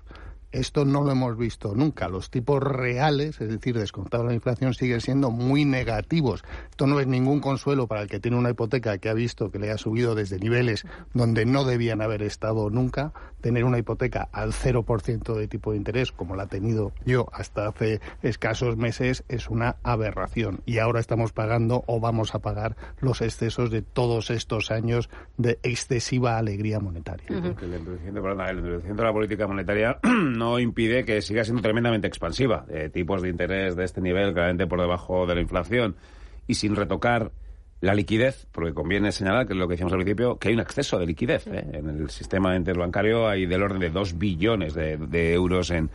Esto 0.52 0.84
no 0.84 1.02
lo 1.02 1.12
hemos 1.12 1.36
visto 1.36 1.74
nunca. 1.74 2.08
Los 2.08 2.30
tipos 2.30 2.62
reales, 2.62 3.40
es 3.40 3.48
decir, 3.48 3.78
descontado 3.78 4.24
la 4.24 4.34
inflación, 4.34 4.74
siguen 4.74 5.00
siendo 5.00 5.30
muy 5.30 5.64
negativos. 5.64 6.42
Esto 6.70 6.86
no 6.86 7.00
es 7.00 7.06
ningún 7.06 7.40
consuelo 7.40 7.86
para 7.86 8.02
el 8.02 8.08
que 8.08 8.20
tiene 8.20 8.36
una 8.36 8.50
hipoteca 8.50 8.98
que 8.98 9.08
ha 9.08 9.14
visto 9.14 9.50
que 9.50 9.58
le 9.58 9.70
ha 9.70 9.78
subido 9.78 10.14
desde 10.14 10.38
niveles 10.38 10.84
donde 11.14 11.44
no 11.46 11.64
debían 11.64 12.02
haber 12.02 12.22
estado 12.22 12.70
nunca. 12.70 13.12
Tener 13.40 13.64
una 13.64 13.78
hipoteca 13.78 14.28
al 14.32 14.52
0% 14.52 15.34
de 15.34 15.48
tipo 15.48 15.70
de 15.70 15.78
interés, 15.78 16.12
como 16.12 16.36
la 16.36 16.42
ha 16.44 16.46
tenido 16.46 16.92
yo 17.06 17.28
hasta 17.32 17.68
hace 17.68 18.00
escasos 18.22 18.76
meses, 18.76 19.24
es 19.28 19.48
una 19.48 19.76
aberración. 19.82 20.60
Y 20.66 20.78
ahora 20.78 21.00
estamos 21.00 21.32
pagando 21.32 21.84
o 21.86 22.00
vamos 22.00 22.34
a 22.34 22.40
pagar 22.40 22.76
los 23.00 23.20
excesos 23.22 23.70
de 23.70 23.82
todos 23.82 24.30
estos 24.30 24.70
años 24.70 25.08
de 25.38 25.58
excesiva 25.62 26.36
alegría 26.36 26.80
monetaria. 26.80 27.26
el 27.28 27.74
endurecimiento 27.74 29.02
de 29.02 29.04
la 29.04 29.12
política 29.12 29.46
monetaria 29.46 29.98
no 30.40 30.58
impide 30.58 31.04
que 31.04 31.22
siga 31.22 31.44
siendo 31.44 31.62
tremendamente 31.62 32.08
expansiva. 32.08 32.66
tipos 32.92 33.22
de 33.22 33.28
interés 33.28 33.76
de 33.76 33.84
este 33.84 34.00
nivel, 34.00 34.32
claramente 34.32 34.66
por 34.66 34.80
debajo 34.80 35.26
de 35.26 35.36
la 35.36 35.40
inflación 35.40 35.96
y 36.46 36.54
sin 36.54 36.74
retocar 36.74 37.30
la 37.80 37.94
liquidez, 37.94 38.46
porque 38.52 38.74
conviene 38.74 39.10
señalar, 39.10 39.46
que 39.46 39.54
es 39.54 39.58
lo 39.58 39.66
que 39.66 39.72
decíamos 39.72 39.92
al 39.92 40.00
principio, 40.00 40.38
que 40.38 40.48
hay 40.48 40.54
un 40.54 40.60
exceso 40.60 40.98
de 40.98 41.06
liquidez. 41.06 41.46
¿eh? 41.46 41.64
En 41.72 41.88
el 41.88 42.10
sistema 42.10 42.54
interbancario 42.54 43.26
hay 43.26 43.46
del 43.46 43.62
orden 43.62 43.80
de 43.80 43.90
2 43.90 44.18
billones 44.18 44.74
de, 44.74 45.32
euros 45.32 45.70
en, 45.70 45.90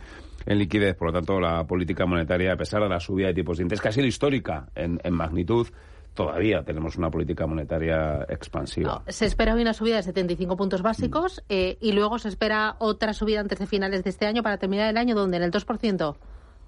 liquidez. 0.46 0.96
Por 0.96 1.08
lo 1.08 1.12
tanto, 1.12 1.40
la 1.40 1.64
política 1.64 2.06
monetaria, 2.06 2.52
a 2.52 2.56
pesar 2.56 2.82
de 2.82 2.88
la 2.88 3.00
subida 3.00 3.28
de 3.28 3.34
tipos 3.34 3.58
de 3.58 3.64
interés, 3.64 3.80
que 3.80 3.88
ha 3.88 3.92
sido 3.92 4.06
histórica 4.06 4.68
en, 4.74 4.98
magnitud, 5.12 5.68
todavía 6.16 6.64
tenemos 6.64 6.96
una 6.96 7.10
política 7.10 7.46
monetaria 7.46 8.26
expansiva. 8.28 9.02
se 9.06 9.26
espera 9.26 9.54
hoy 9.54 9.62
una 9.62 9.74
subida 9.74 9.96
de 9.96 10.02
75 10.02 10.56
puntos 10.56 10.82
básicos 10.82 11.44
eh, 11.48 11.76
y 11.80 11.92
luego 11.92 12.18
se 12.18 12.28
espera 12.28 12.74
otra 12.80 13.12
subida 13.12 13.40
antes 13.40 13.60
de 13.60 13.66
finales 13.66 14.02
de 14.02 14.10
este 14.10 14.26
año 14.26 14.42
para 14.42 14.58
terminar 14.58 14.90
el 14.90 14.96
año 14.96 15.14
donde 15.14 15.36
en 15.36 15.44
el 15.44 15.52
2%. 15.52 16.16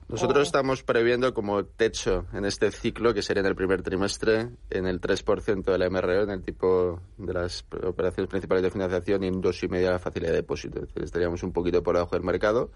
Nosotros 0.09 0.47
estamos 0.47 0.83
previendo 0.83 1.35
como 1.35 1.65
techo 1.67 2.25
en 2.33 2.47
este 2.47 2.71
ciclo, 2.71 3.13
que 3.13 3.21
sería 3.21 3.41
en 3.41 3.47
el 3.47 3.55
primer 3.55 3.83
trimestre, 3.83 4.49
en 4.71 4.87
el 4.87 5.03
3% 5.03 5.65
de 5.65 5.79
la 5.79 5.91
MRO, 5.91 6.23
en 6.23 6.31
el 6.31 6.43
tipo 6.43 7.03
de 7.19 7.35
las 7.35 7.67
operaciones 7.85 8.31
principales 8.31 8.63
de 8.63 8.71
financiación 8.71 9.23
y 9.23 9.27
en 9.27 9.43
2,5% 9.43 9.71
de 9.71 9.83
la 9.83 9.99
facilidad 9.99 10.31
de 10.31 10.37
depósito. 10.37 10.81
estaríamos 10.95 11.43
un 11.43 11.53
poquito 11.53 11.83
por 11.83 11.95
debajo 11.97 12.17
del 12.17 12.25
mercado, 12.25 12.71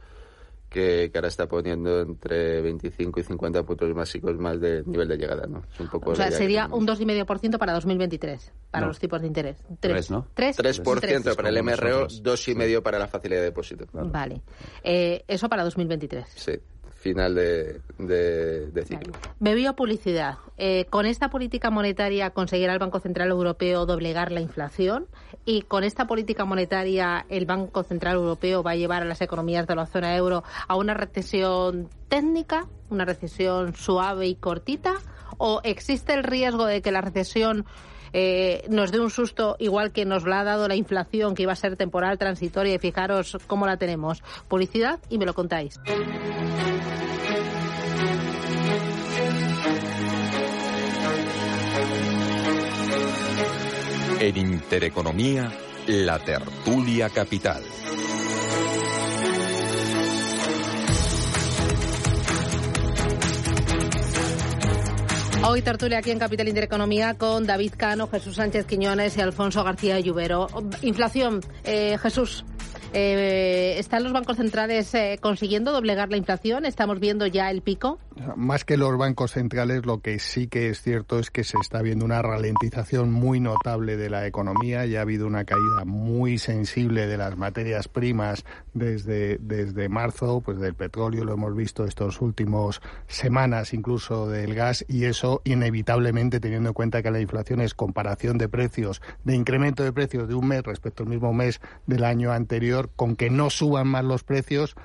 que, 0.73 1.11
ahora 1.15 1.29
está 1.29 1.47
poniendo 1.47 2.01
entre 2.01 2.63
25 2.63 3.21
y 3.21 3.23
50 3.23 3.63
puntos 3.63 3.95
básicos 3.95 4.37
más 4.39 4.61
de 4.61 4.83
nivel 4.85 5.07
de 5.09 5.17
llegada. 5.17 5.47
¿no? 5.47 5.63
un 5.79 5.89
poco 5.89 6.11
o 6.11 6.15
sea, 6.15 6.31
sería 6.31 6.67
un 6.67 6.87
2,5% 6.87 7.59
para 7.59 7.75
2023, 7.75 8.53
para 8.71 8.87
los 8.87 8.99
tipos 8.99 9.21
de 9.21 9.27
interés. 9.27 9.57
3, 9.79 10.11
¿no? 10.11 10.27
3, 10.35 10.59
3%, 10.59 11.37
para 11.37 11.49
el 11.51 11.63
MRO, 11.63 12.09
2,5% 12.09 12.83
para 12.83 12.99
la 12.99 13.07
facilidad 13.07 13.41
de 13.41 13.47
depósito. 13.47 13.87
Vale. 13.93 14.41
Eh, 14.83 15.25
eso 15.29 15.49
para 15.49 15.63
2023. 15.65 16.27
Sí 16.35 16.53
final 17.03 17.35
de, 17.35 17.81
de, 17.99 18.85
ciclo. 18.85 19.13
Vale. 19.41 19.73
publicidad. 19.75 20.39
Eh, 20.57 20.87
¿Con 20.89 21.05
esta 21.05 21.29
política 21.29 21.71
monetaria 21.71 22.31
conseguirá 22.31 22.73
el 22.73 22.79
Banco 22.79 23.01
Central 23.01 23.31
Europeo 23.31 23.85
doblegar 23.87 24.31
la 24.31 24.41
inflación? 24.41 25.09
¿Y 25.45 25.63
con 25.63 25.83
esta 25.83 26.07
política 26.07 26.45
monetaria 26.45 27.27
el 27.29 27.45
Banco 27.45 27.83
Central 27.83 28.17
Europeo 28.17 28.63
va 28.63 28.73
a 28.73 28.77
llevar 28.77 29.03
a 29.03 29.05
las 29.05 29.21
economías 29.21 29.67
de 29.67 29.75
la 29.75 29.87
zona 29.87 30.17
euro 30.17 30.45
a 30.69 30.77
una 30.77 30.95
recesión 30.95 31.89
técnica, 32.09 32.69
una 32.89 33.05
recesión 33.05 33.75
suave 33.75 34.29
y 34.29 34.37
cortita? 34.37 34.95
¿O 35.39 35.61
existe 35.65 36.15
el 36.15 36.23
riesgo 36.23 36.67
de 36.67 36.83
que 36.83 36.93
la 36.93 37.01
recesión 37.01 37.67
eh, 38.13 38.65
nos 38.69 38.93
dé 38.93 39.01
un 39.01 39.11
susto 39.11 39.57
igual 39.59 39.93
que 39.93 40.05
nos 40.05 40.25
la 40.25 40.41
ha 40.41 40.45
dado 40.45 40.69
la 40.69 40.77
inflación, 40.77 41.35
que 41.35 41.43
iba 41.43 41.53
a 41.53 41.57
ser 41.57 41.77
temporal, 41.77 42.19
transitoria, 42.19 42.75
y 42.75 42.79
fijaros 42.79 43.39
cómo 43.47 43.67
la 43.67 43.77
tenemos. 43.77 44.23
Publicidad 44.49 45.01
y 45.09 45.19
me 45.19 45.27
lo 45.27 45.35
contáis. 45.35 45.81
En 54.21 54.37
Intereconomía, 54.37 55.51
la 55.89 56.19
tertulia 56.21 57.11
capital. 57.11 57.63
Hoy 65.45 65.61
tertulia 65.61 65.99
aquí 65.99 66.13
en 66.13 66.21
Capital 66.21 66.47
Intereconomía 66.47 67.15
con 67.15 67.45
David 67.45 67.73
Cano, 67.77 68.07
Jesús 68.07 68.37
Sánchez 68.37 68.65
Quiñones 68.65 69.17
y 69.17 69.21
Alfonso 69.21 69.65
García 69.65 69.99
Lluvero. 69.99 70.47
Inflación, 70.83 71.41
eh, 71.65 71.99
Jesús. 71.99 72.45
Eh, 72.93 73.75
¿Están 73.79 74.05
los 74.05 74.13
bancos 74.13 74.37
centrales 74.37 74.95
eh, 74.95 75.19
consiguiendo 75.21 75.73
doblegar 75.73 76.11
la 76.11 76.17
inflación? 76.17 76.65
¿Estamos 76.65 77.01
viendo 77.01 77.27
ya 77.27 77.51
el 77.51 77.61
pico? 77.61 77.99
Más 78.37 78.65
que 78.65 78.77
los 78.77 78.97
bancos 78.99 79.33
centrales, 79.33 79.87
lo 79.87 80.01
que 80.01 80.19
sí 80.19 80.47
que 80.47 80.69
es 80.69 80.83
cierto 80.83 81.19
es 81.19 81.31
que 81.31 81.45
se 81.45 81.57
está 81.61 81.83
viendo 81.83 82.05
una 82.05 82.21
ralentización 82.21 83.11
muy 83.11 83.41
notable 83.41 83.97
de 83.97 84.11
la 84.11 84.27
economía. 84.27 84.85
Ya 84.87 84.99
ha 84.99 85.03
habido 85.03 85.27
una 85.27 85.45
caída 85.45 85.85
muy 85.85 86.39
sensible 86.39 87.07
de 87.07 87.17
las 87.17 87.37
materias 87.37 87.89
primas 87.89 88.45
desde, 88.75 89.39
desde 89.39 89.89
marzo, 89.89 90.41
pues 90.41 90.59
del 90.59 90.75
petróleo 90.75 91.25
lo 91.25 91.35
hemos 91.35 91.57
visto 91.57 91.85
estos 91.85 92.21
últimos 92.21 92.83
semanas, 93.07 93.73
incluso 93.73 94.29
del 94.29 94.55
gas, 94.55 94.85
y 94.89 95.05
eso 95.05 95.41
inevitablemente 95.45 96.41
teniendo 96.41 96.71
en 96.71 96.75
cuenta 96.75 97.03
que 97.03 97.11
la 97.11 97.21
inflación 97.21 97.61
es 97.61 97.75
comparación 97.75 98.39
de 98.39 98.49
precios, 98.49 99.01
de 99.25 99.35
incremento 99.35 99.83
de 99.83 99.93
precios 99.93 100.29
de 100.29 100.35
un 100.35 100.49
mes 100.49 100.63
respecto 100.63 101.03
al 101.03 101.09
mismo 101.09 101.33
mes 101.33 101.61
del 101.87 102.05
año 102.05 102.33
anterior 102.33 102.91
con 102.95 103.17
que 103.17 103.31
no 103.31 103.51
suban 103.51 103.89
más 103.89 104.05
los 104.05 104.25
precios, 104.25 104.77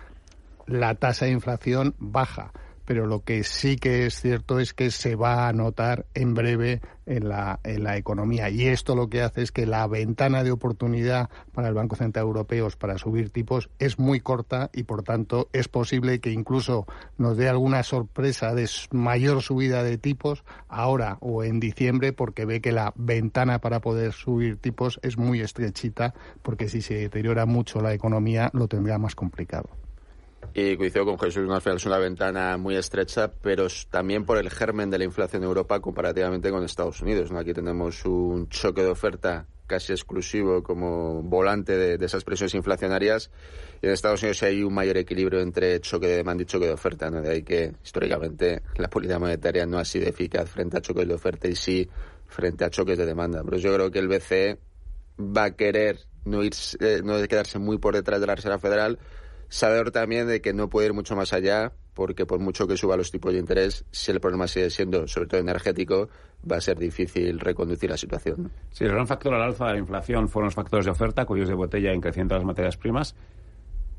la 0.66 0.96
tasa 0.96 1.26
de 1.26 1.32
inflación 1.32 1.96
baja. 1.98 2.52
Pero 2.88 3.06
lo 3.06 3.20
que 3.20 3.44
sí 3.44 3.76
que 3.76 4.06
es 4.06 4.22
cierto 4.22 4.62
es 4.62 4.74
que 4.74 4.92
se 4.92 5.18
va 5.18 5.50
a 5.50 5.54
notar 5.54 6.06
en 6.14 6.34
breve 6.34 6.80
en 7.06 7.28
la, 7.28 7.60
economía. 7.98 8.50
Y 8.50 8.66
esto 8.68 8.96
lo 8.96 9.10
que 9.10 9.22
hace 9.22 9.42
es 9.42 9.52
que 9.52 9.66
la 9.66 9.86
ventana 9.88 10.44
de 10.46 10.52
oportunidad 10.52 11.30
para 11.52 11.68
el 11.68 11.74
Banco 11.74 11.98
Central 11.98 12.26
Europeo 12.26 12.70
para 12.80 12.98
subir 12.98 13.30
tipos 13.30 13.70
es 13.78 14.00
muy 14.00 14.22
corta 14.22 14.70
y, 14.74 14.84
por 14.84 15.04
tanto, 15.04 15.50
es 15.52 15.68
posible 15.68 16.22
que 16.22 16.32
incluso 16.32 16.88
nos 17.18 17.36
dé 17.36 17.50
alguna 17.50 17.84
sorpresa 17.84 18.56
de 18.56 18.70
mayor 18.92 19.42
subida 19.42 19.84
de 19.84 19.98
tipos 19.98 20.46
ahora 20.70 21.18
o 21.20 21.44
en 21.44 21.60
diciembre 21.60 22.14
porque 22.14 22.46
ve 22.46 22.62
que 22.62 22.72
la 22.72 22.94
ventana 22.96 23.60
para 23.60 23.82
poder 23.82 24.14
subir 24.14 24.56
tipos 24.58 24.98
es 25.04 25.18
muy 25.18 25.42
estrechita 25.42 26.14
porque 26.42 26.70
si 26.70 26.82
se 26.82 26.94
deteriora 26.96 27.46
mucho 27.46 27.82
la 27.82 27.94
economía 27.94 28.50
lo 28.54 28.70
tendrá 28.70 28.98
más 28.98 29.14
complicado. 29.14 29.87
Y 30.54 30.76
coincido 30.76 31.06
con 31.06 31.20
Jesús, 31.20 31.44
final 31.44 31.78
es 31.78 31.86
una 31.86 31.98
ventana 32.00 32.58
muy 32.58 32.76
estrecha, 32.76 33.32
pero 33.42 33.68
también 33.90 34.26
por 34.26 34.38
el 34.38 34.50
germen 34.50 34.90
de 34.90 34.98
la 34.98 35.04
inflación 35.04 35.44
en 35.44 35.48
Europa 35.48 35.80
comparativamente 35.80 36.50
con 36.50 36.64
Estados 36.64 37.02
Unidos. 37.02 37.32
¿no? 37.32 37.40
Aquí 37.40 37.54
tenemos 37.54 38.06
un 38.06 38.50
choque 38.50 38.82
de 38.82 38.90
oferta 38.90 39.46
casi 39.68 39.92
exclusivo 39.92 40.64
como 40.64 41.22
volante 41.22 41.78
de, 41.78 42.04
esas 42.04 42.24
presiones 42.24 42.56
inflacionarias. 42.56 43.30
Y 43.82 43.86
en 43.86 43.92
Estados 43.92 44.24
Unidos 44.24 44.42
hay 44.44 44.64
un 44.64 44.74
mayor 44.74 44.98
equilibrio 44.98 45.42
entre 45.42 45.80
choque 45.82 46.08
de 46.08 46.18
demanda 46.18 46.42
y 46.42 46.46
choque 46.46 46.66
de 46.66 46.74
oferta. 46.74 47.12
¿no? 47.12 47.22
De 47.22 47.30
ahí 47.30 47.44
que 47.44 47.74
históricamente 47.84 48.64
la 48.78 48.90
política 48.90 49.20
monetaria 49.20 49.66
no 49.66 49.78
ha 49.78 49.86
sido 49.86 50.08
eficaz 50.08 50.50
frente 50.50 50.78
a 50.78 50.82
choques 50.82 51.08
de 51.08 51.14
oferta 51.14 51.48
y 51.48 51.56
sí 51.56 51.88
frente 52.26 52.66
a 52.66 52.70
choques 52.70 52.98
de 52.98 53.06
demanda. 53.06 53.44
Pero 53.44 53.58
yo 53.58 53.74
creo 53.74 53.92
que 53.92 54.00
el 54.00 54.08
BCE 54.08 54.58
va 55.20 55.46
a 55.46 55.56
querer 55.56 56.00
no, 56.26 56.44
irse, 56.44 56.78
eh, 56.80 57.02
no 57.04 57.22
quedarse 57.28 57.60
muy 57.60 57.78
por 57.78 57.94
detrás 57.94 58.20
de 58.20 58.28
la 58.28 58.36
Reserva 58.36 58.60
Federal 58.60 58.98
Sabedor 59.50 59.92
también 59.92 60.28
de 60.28 60.42
que 60.42 60.54
no 60.54 60.70
puede 60.70 60.88
ir 60.88 60.94
mucho 60.94 61.16
más 61.16 61.34
allá, 61.34 61.72
porque 61.94 62.26
por 62.26 62.40
mucho 62.40 62.68
que 62.68 62.78
suba 62.78 62.98
los 62.98 63.12
tipos 63.12 63.34
de 63.34 63.40
interés, 63.40 63.86
si 63.92 64.12
el 64.12 64.20
problema 64.20 64.48
sigue 64.48 64.70
siendo, 64.70 65.08
sobre 65.08 65.28
todo 65.28 65.40
energético, 65.40 66.10
va 66.50 66.58
a 66.58 66.62
ser 66.62 66.78
difícil 66.78 67.40
reconducir 67.40 67.90
la 67.90 67.98
situación. 67.98 68.52
Sí, 68.72 68.84
el 68.84 68.92
gran 68.92 69.08
factor 69.08 69.34
al 69.34 69.42
alza 69.42 69.66
de 69.68 69.74
la 69.74 69.80
inflación 69.80 70.30
fueron 70.30 70.48
los 70.48 70.56
factores 70.56 70.86
de 70.86 70.92
oferta, 70.92 71.26
cuyos 71.26 71.48
de 71.48 71.56
botella 71.56 71.92
en 71.92 72.02
creciendo 72.02 72.36
las 72.36 72.44
materias 72.44 72.78
primas, 72.78 73.16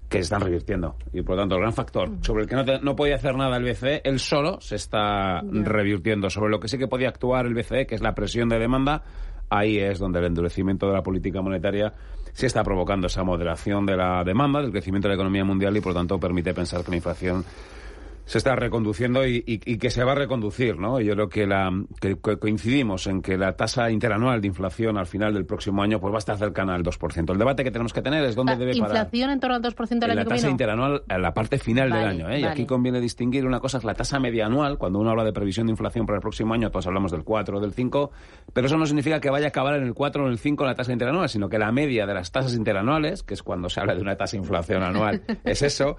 que 0.08 0.18
están 0.18 0.40
revirtiendo. 0.40 0.96
Y 1.12 1.22
por 1.22 1.36
lo 1.36 1.42
tanto, 1.42 1.56
el 1.56 1.62
gran 1.62 1.72
factor 1.72 2.10
sobre 2.22 2.44
el 2.44 2.48
que 2.48 2.56
no, 2.56 2.64
no 2.80 2.96
podía 2.96 3.16
hacer 3.16 3.34
nada 3.34 3.56
el 3.56 3.64
BCE, 3.64 4.02
él 4.04 4.18
solo 4.18 4.60
se 4.60 4.76
está 4.76 5.40
revirtiendo. 5.42 6.30
Sobre 6.30 6.50
lo 6.50 6.60
que 6.60 6.68
sí 6.68 6.78
que 6.78 6.88
podía 6.88 7.08
actuar 7.08 7.46
el 7.46 7.54
BCE, 7.54 7.86
que 7.86 7.94
es 7.94 8.00
la 8.00 8.14
presión 8.14 8.48
de 8.48 8.58
demanda, 8.58 9.02
ahí 9.50 9.78
es 9.78 9.98
donde 9.98 10.20
el 10.20 10.26
endurecimiento 10.26 10.86
de 10.86 10.94
la 10.94 11.02
política 11.02 11.42
monetaria 11.42 11.92
se 12.38 12.46
está 12.46 12.62
provocando 12.62 13.08
esa 13.08 13.24
moderación 13.24 13.84
de 13.84 13.96
la 13.96 14.22
demanda, 14.22 14.62
del 14.62 14.70
crecimiento 14.70 15.08
de 15.08 15.10
la 15.10 15.16
economía 15.16 15.44
mundial 15.44 15.76
y 15.76 15.80
por 15.80 15.92
lo 15.92 15.98
tanto 15.98 16.20
permite 16.20 16.54
pensar 16.54 16.84
que 16.84 16.90
la 16.92 16.96
inflación 16.98 17.44
se 18.28 18.36
está 18.36 18.54
reconduciendo 18.56 19.26
y, 19.26 19.40
que 19.78 19.88
se 19.88 20.04
va 20.04 20.12
a 20.12 20.14
reconducir, 20.14 20.78
¿no? 20.78 21.00
Yo 21.00 21.14
creo 21.14 21.28
que, 21.30 21.46
la, 21.46 21.72
coincidimos 22.38 23.06
en 23.06 23.22
que 23.22 23.38
la 23.38 23.56
tasa 23.56 23.90
interanual 23.90 24.42
de 24.42 24.48
inflación 24.48 24.98
al 24.98 25.06
final 25.06 25.32
del 25.32 25.46
próximo 25.46 25.82
año 25.82 25.98
pues 25.98 26.12
va 26.12 26.16
a 26.16 26.18
estar 26.18 26.36
cercana 26.36 26.74
al 26.74 26.82
2%. 26.82 27.32
El 27.32 27.38
debate 27.38 27.64
que 27.64 27.70
tenemos 27.70 27.94
que 27.94 28.02
tener 28.02 28.22
es 28.24 28.34
dónde 28.34 28.56
debe 28.56 28.72
parar. 28.78 28.96
¿Inflación 28.96 29.30
en 29.30 29.40
torno 29.40 29.56
al 29.56 29.62
2% 29.62 29.88
del 29.88 30.10
año 30.10 30.14
La 30.14 30.24
tasa 30.26 30.50
interanual 30.50 31.04
a 31.08 31.16
la 31.16 31.32
parte 31.32 31.56
final 31.56 31.90
del 31.90 32.04
año, 32.04 32.28
¿eh? 32.28 32.40
Y 32.40 32.44
aquí 32.44 32.66
conviene 32.66 33.00
distinguir 33.00 33.46
una 33.46 33.60
cosa, 33.60 33.78
es 33.78 33.84
la 33.84 33.94
tasa 33.94 34.20
media 34.20 34.44
anual. 34.44 34.76
Cuando 34.76 34.98
uno 34.98 35.08
habla 35.08 35.24
de 35.24 35.32
previsión 35.32 35.66
de 35.66 35.70
inflación 35.70 36.04
para 36.04 36.16
el 36.16 36.22
próximo 36.22 36.52
año, 36.52 36.70
todos 36.70 36.86
hablamos 36.86 37.10
del 37.10 37.24
4 37.24 37.56
o 37.56 37.60
del 37.62 37.72
5, 37.72 38.10
pero 38.52 38.66
eso 38.66 38.76
no 38.76 38.84
significa 38.84 39.20
que 39.20 39.30
vaya 39.30 39.46
a 39.46 39.48
acabar 39.48 39.76
en 39.76 39.84
el 39.84 39.94
4 39.94 40.22
o 40.22 40.26
en 40.26 40.32
el 40.32 40.38
5 40.38 40.66
la 40.66 40.74
tasa 40.74 40.92
interanual, 40.92 41.30
sino 41.30 41.48
que 41.48 41.58
la 41.58 41.72
media 41.72 42.04
de 42.04 42.12
las 42.12 42.30
tasas 42.30 42.52
interanuales, 42.52 43.22
que 43.22 43.32
es 43.32 43.42
cuando 43.42 43.70
se 43.70 43.80
habla 43.80 43.94
de 43.94 44.02
una 44.02 44.16
tasa 44.16 44.32
de 44.32 44.42
inflación 44.42 44.82
anual, 44.82 45.22
es 45.44 45.62
eso, 45.62 45.96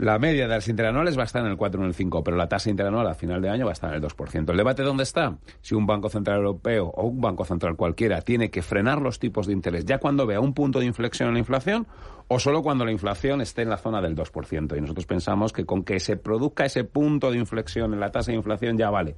la 0.00 0.18
media 0.18 0.44
de 0.44 0.54
las 0.54 0.66
interanuales 0.66 1.16
va 1.18 1.22
a 1.22 1.26
estar 1.26 1.44
en 1.44 1.50
el 1.50 1.58
4 1.58 1.78
o 1.78 1.84
en 1.84 1.88
el 1.88 1.94
5, 1.94 2.24
pero 2.24 2.34
la 2.34 2.48
tasa 2.48 2.70
interanual 2.70 3.06
a 3.06 3.14
final 3.14 3.42
de 3.42 3.50
año 3.50 3.66
va 3.66 3.72
a 3.72 3.74
estar 3.74 3.90
en 3.90 3.96
el 3.96 4.02
2%. 4.02 4.50
¿El 4.50 4.56
debate 4.56 4.82
dónde 4.82 5.02
está? 5.02 5.36
Si 5.60 5.74
un 5.74 5.86
Banco 5.86 6.08
Central 6.08 6.38
Europeo 6.38 6.86
o 6.86 7.06
un 7.06 7.20
Banco 7.20 7.44
Central 7.44 7.76
cualquiera 7.76 8.22
tiene 8.22 8.50
que 8.50 8.62
frenar 8.62 9.02
los 9.02 9.18
tipos 9.18 9.46
de 9.46 9.52
interés 9.52 9.84
ya 9.84 9.98
cuando 9.98 10.26
vea 10.26 10.40
un 10.40 10.54
punto 10.54 10.80
de 10.80 10.86
inflexión 10.86 11.28
en 11.28 11.34
la 11.34 11.40
inflación 11.40 11.86
o 12.28 12.38
solo 12.38 12.62
cuando 12.62 12.86
la 12.86 12.92
inflación 12.92 13.42
esté 13.42 13.60
en 13.60 13.68
la 13.68 13.76
zona 13.76 14.00
del 14.00 14.16
2%. 14.16 14.76
Y 14.76 14.80
nosotros 14.80 15.04
pensamos 15.04 15.52
que 15.52 15.66
con 15.66 15.84
que 15.84 16.00
se 16.00 16.16
produzca 16.16 16.64
ese 16.64 16.84
punto 16.84 17.30
de 17.30 17.36
inflexión 17.36 17.92
en 17.92 18.00
la 18.00 18.10
tasa 18.10 18.30
de 18.30 18.38
inflación 18.38 18.78
ya 18.78 18.88
vale 18.88 19.16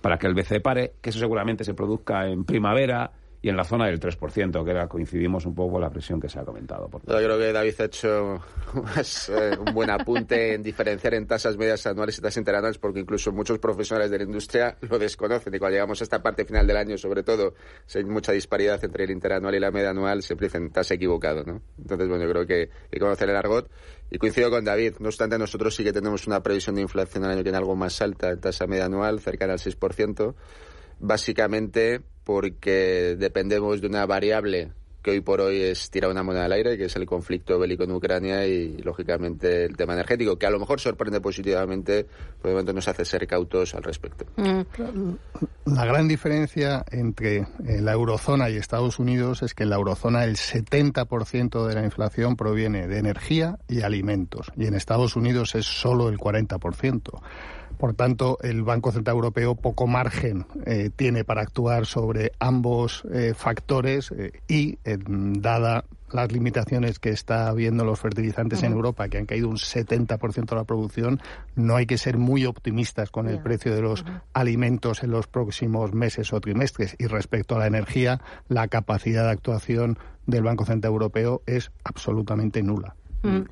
para 0.00 0.18
que 0.18 0.26
el 0.26 0.34
BCE 0.34 0.60
pare, 0.60 0.94
que 1.00 1.10
eso 1.10 1.18
seguramente 1.18 1.64
se 1.64 1.74
produzca 1.74 2.26
en 2.26 2.44
primavera, 2.44 3.12
y 3.44 3.50
en 3.50 3.58
la 3.58 3.64
zona 3.64 3.88
del 3.88 4.00
3%, 4.00 4.64
que 4.64 4.70
era, 4.70 4.88
coincidimos 4.88 5.44
un 5.44 5.54
poco 5.54 5.72
con 5.72 5.82
la 5.82 5.90
presión 5.90 6.18
que 6.18 6.30
se 6.30 6.40
ha 6.40 6.44
comentado. 6.46 6.88
Por 6.88 7.02
Yo 7.02 7.18
creo 7.18 7.36
que 7.36 7.52
David 7.52 7.74
ha 7.78 7.84
hecho 7.84 8.36
eh, 9.28 9.58
un 9.58 9.74
buen 9.74 9.90
apunte 9.90 10.54
en 10.54 10.62
diferenciar 10.62 11.12
en 11.12 11.26
tasas 11.26 11.58
medias 11.58 11.86
anuales 11.86 12.16
y 12.16 12.22
tasas 12.22 12.38
interanuales, 12.38 12.78
porque 12.78 13.00
incluso 13.00 13.32
muchos 13.32 13.58
profesionales 13.58 14.10
de 14.10 14.16
la 14.16 14.24
industria 14.24 14.78
lo 14.80 14.98
desconocen. 14.98 15.54
Y 15.54 15.58
cuando 15.58 15.74
llegamos 15.74 16.00
a 16.00 16.04
esta 16.04 16.22
parte 16.22 16.46
final 16.46 16.66
del 16.66 16.78
año, 16.78 16.96
sobre 16.96 17.22
todo, 17.22 17.52
si 17.84 17.98
hay 17.98 18.04
mucha 18.06 18.32
disparidad 18.32 18.82
entre 18.82 19.04
el 19.04 19.10
interanual 19.10 19.54
y 19.54 19.60
la 19.60 19.70
media 19.70 19.90
anual, 19.90 20.22
siempre 20.22 20.46
dicen, 20.46 20.68
estás 20.68 20.90
equivocado, 20.92 21.44
¿no? 21.44 21.60
Entonces, 21.76 22.08
bueno, 22.08 22.24
yo 22.24 22.30
creo 22.30 22.46
que 22.46 22.54
hay 22.54 22.90
que 22.90 22.98
conocer 22.98 23.28
el 23.28 23.36
argot. 23.36 23.70
Y 24.10 24.16
coincido 24.16 24.48
con 24.48 24.64
David, 24.64 24.94
no 25.00 25.08
obstante, 25.08 25.36
nosotros 25.36 25.76
sí 25.76 25.84
que 25.84 25.92
tenemos 25.92 26.26
una 26.26 26.42
previsión 26.42 26.76
de 26.76 26.80
inflación 26.80 27.24
el 27.24 27.30
año 27.32 27.40
que 27.40 27.44
viene 27.44 27.58
algo 27.58 27.76
más 27.76 28.00
alta 28.00 28.30
en 28.30 28.40
tasa 28.40 28.66
media 28.66 28.86
anual, 28.86 29.20
cercana 29.20 29.52
al 29.52 29.58
6%, 29.58 30.34
básicamente 30.98 32.00
porque 32.24 33.16
dependemos 33.18 33.80
de 33.80 33.86
una 33.86 34.06
variable 34.06 34.72
que 35.04 35.10
hoy 35.10 35.20
por 35.20 35.42
hoy 35.42 35.60
es 35.60 35.90
tirar 35.90 36.10
una 36.10 36.22
moneda 36.22 36.46
al 36.46 36.52
aire, 36.52 36.78
que 36.78 36.86
es 36.86 36.96
el 36.96 37.04
conflicto 37.04 37.58
bélico 37.58 37.84
en 37.84 37.92
Ucrania 37.92 38.46
y, 38.46 38.78
lógicamente, 38.78 39.66
el 39.66 39.76
tema 39.76 39.92
energético, 39.92 40.38
que 40.38 40.46
a 40.46 40.50
lo 40.50 40.58
mejor 40.58 40.80
sorprende 40.80 41.20
positivamente, 41.20 42.06
por 42.40 42.48
el 42.48 42.54
momento 42.54 42.72
nos 42.72 42.88
hace 42.88 43.04
ser 43.04 43.26
cautos 43.26 43.74
al 43.74 43.82
respecto. 43.82 44.24
Mm. 44.36 44.62
La 45.66 45.84
gran 45.84 46.08
diferencia 46.08 46.86
entre 46.90 47.40
eh, 47.40 47.82
la 47.82 47.92
eurozona 47.92 48.48
y 48.48 48.56
Estados 48.56 48.98
Unidos 48.98 49.42
es 49.42 49.52
que 49.52 49.64
en 49.64 49.70
la 49.70 49.76
eurozona 49.76 50.24
el 50.24 50.36
70% 50.36 51.66
de 51.66 51.74
la 51.74 51.84
inflación 51.84 52.34
proviene 52.36 52.88
de 52.88 52.98
energía 52.98 53.58
y 53.68 53.82
alimentos, 53.82 54.50
y 54.56 54.66
en 54.66 54.74
Estados 54.74 55.16
Unidos 55.16 55.54
es 55.54 55.66
solo 55.66 56.08
el 56.08 56.16
40%. 56.16 57.20
Por 57.78 57.94
tanto, 57.94 58.38
el 58.42 58.62
Banco 58.62 58.92
Central 58.92 59.16
Europeo 59.16 59.54
poco 59.54 59.86
margen 59.86 60.46
eh, 60.66 60.90
tiene 60.94 61.24
para 61.24 61.42
actuar 61.42 61.86
sobre 61.86 62.32
ambos 62.38 63.04
eh, 63.12 63.34
factores 63.36 64.10
eh, 64.12 64.32
y, 64.48 64.78
dada 64.84 65.84
las 66.10 66.30
limitaciones 66.30 67.00
que 67.00 67.10
está 67.10 67.48
habiendo 67.48 67.84
los 67.84 67.98
fertilizantes 67.98 68.62
en 68.62 68.72
Europa, 68.72 69.08
que 69.08 69.18
han 69.18 69.26
caído 69.26 69.48
un 69.48 69.56
70% 69.56 70.46
de 70.46 70.56
la 70.56 70.64
producción, 70.64 71.20
no 71.56 71.74
hay 71.74 71.86
que 71.86 71.98
ser 71.98 72.18
muy 72.18 72.46
optimistas 72.46 73.10
con 73.10 73.28
el 73.28 73.40
precio 73.40 73.74
de 73.74 73.82
los 73.82 74.04
alimentos 74.32 75.02
en 75.02 75.10
los 75.10 75.26
próximos 75.26 75.92
meses 75.92 76.32
o 76.32 76.40
trimestres. 76.40 76.94
Y 77.00 77.06
respecto 77.06 77.56
a 77.56 77.58
la 77.58 77.66
energía, 77.66 78.20
la 78.48 78.68
capacidad 78.68 79.24
de 79.24 79.30
actuación 79.30 79.98
del 80.26 80.44
Banco 80.44 80.64
Central 80.64 80.92
Europeo 80.92 81.42
es 81.46 81.72
absolutamente 81.82 82.62
nula. 82.62 82.94
Mm. 83.22 83.42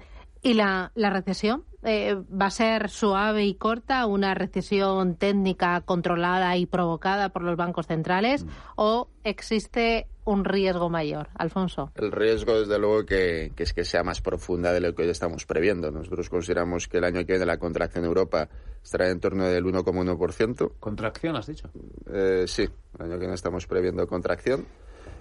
¿Y 0.43 0.55
la, 0.55 0.91
la 0.95 1.11
recesión? 1.11 1.65
Eh, 1.85 2.15
va 2.15 2.47
a 2.47 2.51
ser 2.51 2.91
suave 2.91 3.45
y 3.45 3.55
corta, 3.55 4.07
una 4.07 4.35
recesión 4.35 5.17
técnica 5.17 5.81
controlada 5.81 6.57
y 6.57 6.67
provocada 6.67 7.31
por 7.31 7.43
los 7.43 7.57
bancos 7.57 7.87
centrales, 7.87 8.45
mm. 8.45 8.49
o 8.77 9.09
existe 9.25 10.07
un 10.25 10.45
riesgo 10.45 10.89
mayor, 10.89 11.29
Alfonso? 11.35 11.91
El 11.97 12.13
riesgo, 12.13 12.61
desde 12.61 12.79
luego, 12.79 13.05
que, 13.05 13.53
es 13.57 13.73
que 13.73 13.85
sea 13.85 14.05
más 14.05 14.21
profunda 14.21 14.73
de 14.73 14.81
lo 14.81 14.95
que 14.95 15.03
hoy 15.03 15.09
estamos 15.09 15.45
previendo. 15.45 15.91
Nosotros 15.91 16.29
consideramos 16.29 16.87
que 16.87 16.99
el 16.99 17.05
año 17.05 17.21
que 17.27 17.33
viene 17.33 17.47
la 17.47 17.59
contracción 17.59 18.05
en 18.05 18.09
Europa 18.09 18.49
estará 18.83 19.11
en 19.11 19.19
torno 19.19 19.45
del 19.47 19.65
1,1%. 19.65 20.73
¿Contracción, 20.79 21.37
has 21.37 21.47
dicho? 21.49 21.69
Eh, 22.13 22.45
sí, 22.47 22.63
el 22.63 23.05
año 23.05 23.15
que 23.15 23.21
viene 23.21 23.35
estamos 23.35 23.67
previendo 23.67 24.07
contracción. 24.07 24.67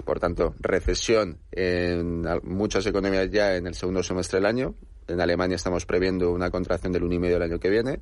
Por 0.06 0.20
tanto, 0.20 0.56
recesión 0.60 1.40
en 1.52 2.26
muchas 2.44 2.86
economías 2.86 3.30
ya 3.32 3.56
en 3.56 3.68
el 3.68 3.76
segundo 3.76 4.04
semestre 4.04 4.38
del 4.38 4.46
año, 4.46 4.76
en 5.08 5.22
Alemania 5.22 5.56
estamos 5.56 5.86
previendo 5.86 6.32
una 6.32 6.50
contracción 6.50 6.94
del 6.94 7.04
1,5 7.04 7.36
el 7.36 7.42
año 7.42 7.60
que 7.60 7.70
viene, 7.70 8.00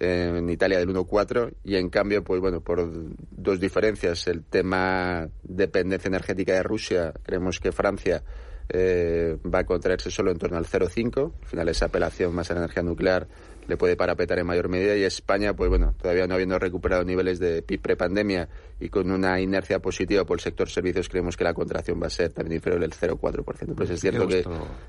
en 0.00 0.48
Italia 0.50 0.78
del 0.78 0.88
1,4 0.88 1.54
y 1.64 1.76
en 1.76 1.88
cambio, 1.88 2.24
pues 2.24 2.40
bueno, 2.40 2.60
por 2.60 2.90
dos 3.30 3.60
diferencias, 3.60 4.26
el 4.26 4.42
tema 4.44 5.28
dependencia 5.42 6.08
energética 6.08 6.54
de 6.54 6.62
Rusia, 6.62 7.12
creemos 7.22 7.60
que 7.60 7.72
Francia 7.72 8.22
eh, 8.68 9.36
va 9.42 9.60
a 9.60 9.64
contraerse 9.64 10.10
solo 10.10 10.30
en 10.30 10.38
torno 10.38 10.56
al 10.56 10.66
0,5, 10.66 11.32
al 11.42 11.46
final 11.46 11.68
esa 11.68 11.86
apelación 11.86 12.34
más 12.34 12.50
a 12.50 12.54
la 12.54 12.60
energía 12.60 12.82
nuclear 12.82 13.28
le 13.66 13.76
puede 13.76 13.96
parapetar 13.96 14.38
en 14.38 14.46
mayor 14.46 14.68
medida. 14.68 14.96
Y 14.96 15.04
España, 15.04 15.54
pues 15.54 15.70
bueno, 15.70 15.94
todavía 16.00 16.26
no 16.26 16.34
habiendo 16.34 16.58
recuperado 16.58 17.04
niveles 17.04 17.38
de 17.38 17.62
PIB 17.62 17.80
prepandemia 17.80 18.48
y 18.80 18.88
con 18.88 19.10
una 19.10 19.40
inercia 19.40 19.78
positiva 19.78 20.24
por 20.24 20.38
el 20.38 20.40
sector 20.40 20.68
servicios, 20.68 21.08
creemos 21.08 21.36
que 21.36 21.44
la 21.44 21.54
contracción 21.54 22.00
va 22.02 22.08
a 22.08 22.10
ser 22.10 22.32
también 22.32 22.56
inferior 22.56 22.80
del 22.80 22.92
0,4%. 22.92 23.74
Pues 23.74 23.90
es 23.90 24.00
cierto 24.00 24.26
que, 24.26 24.44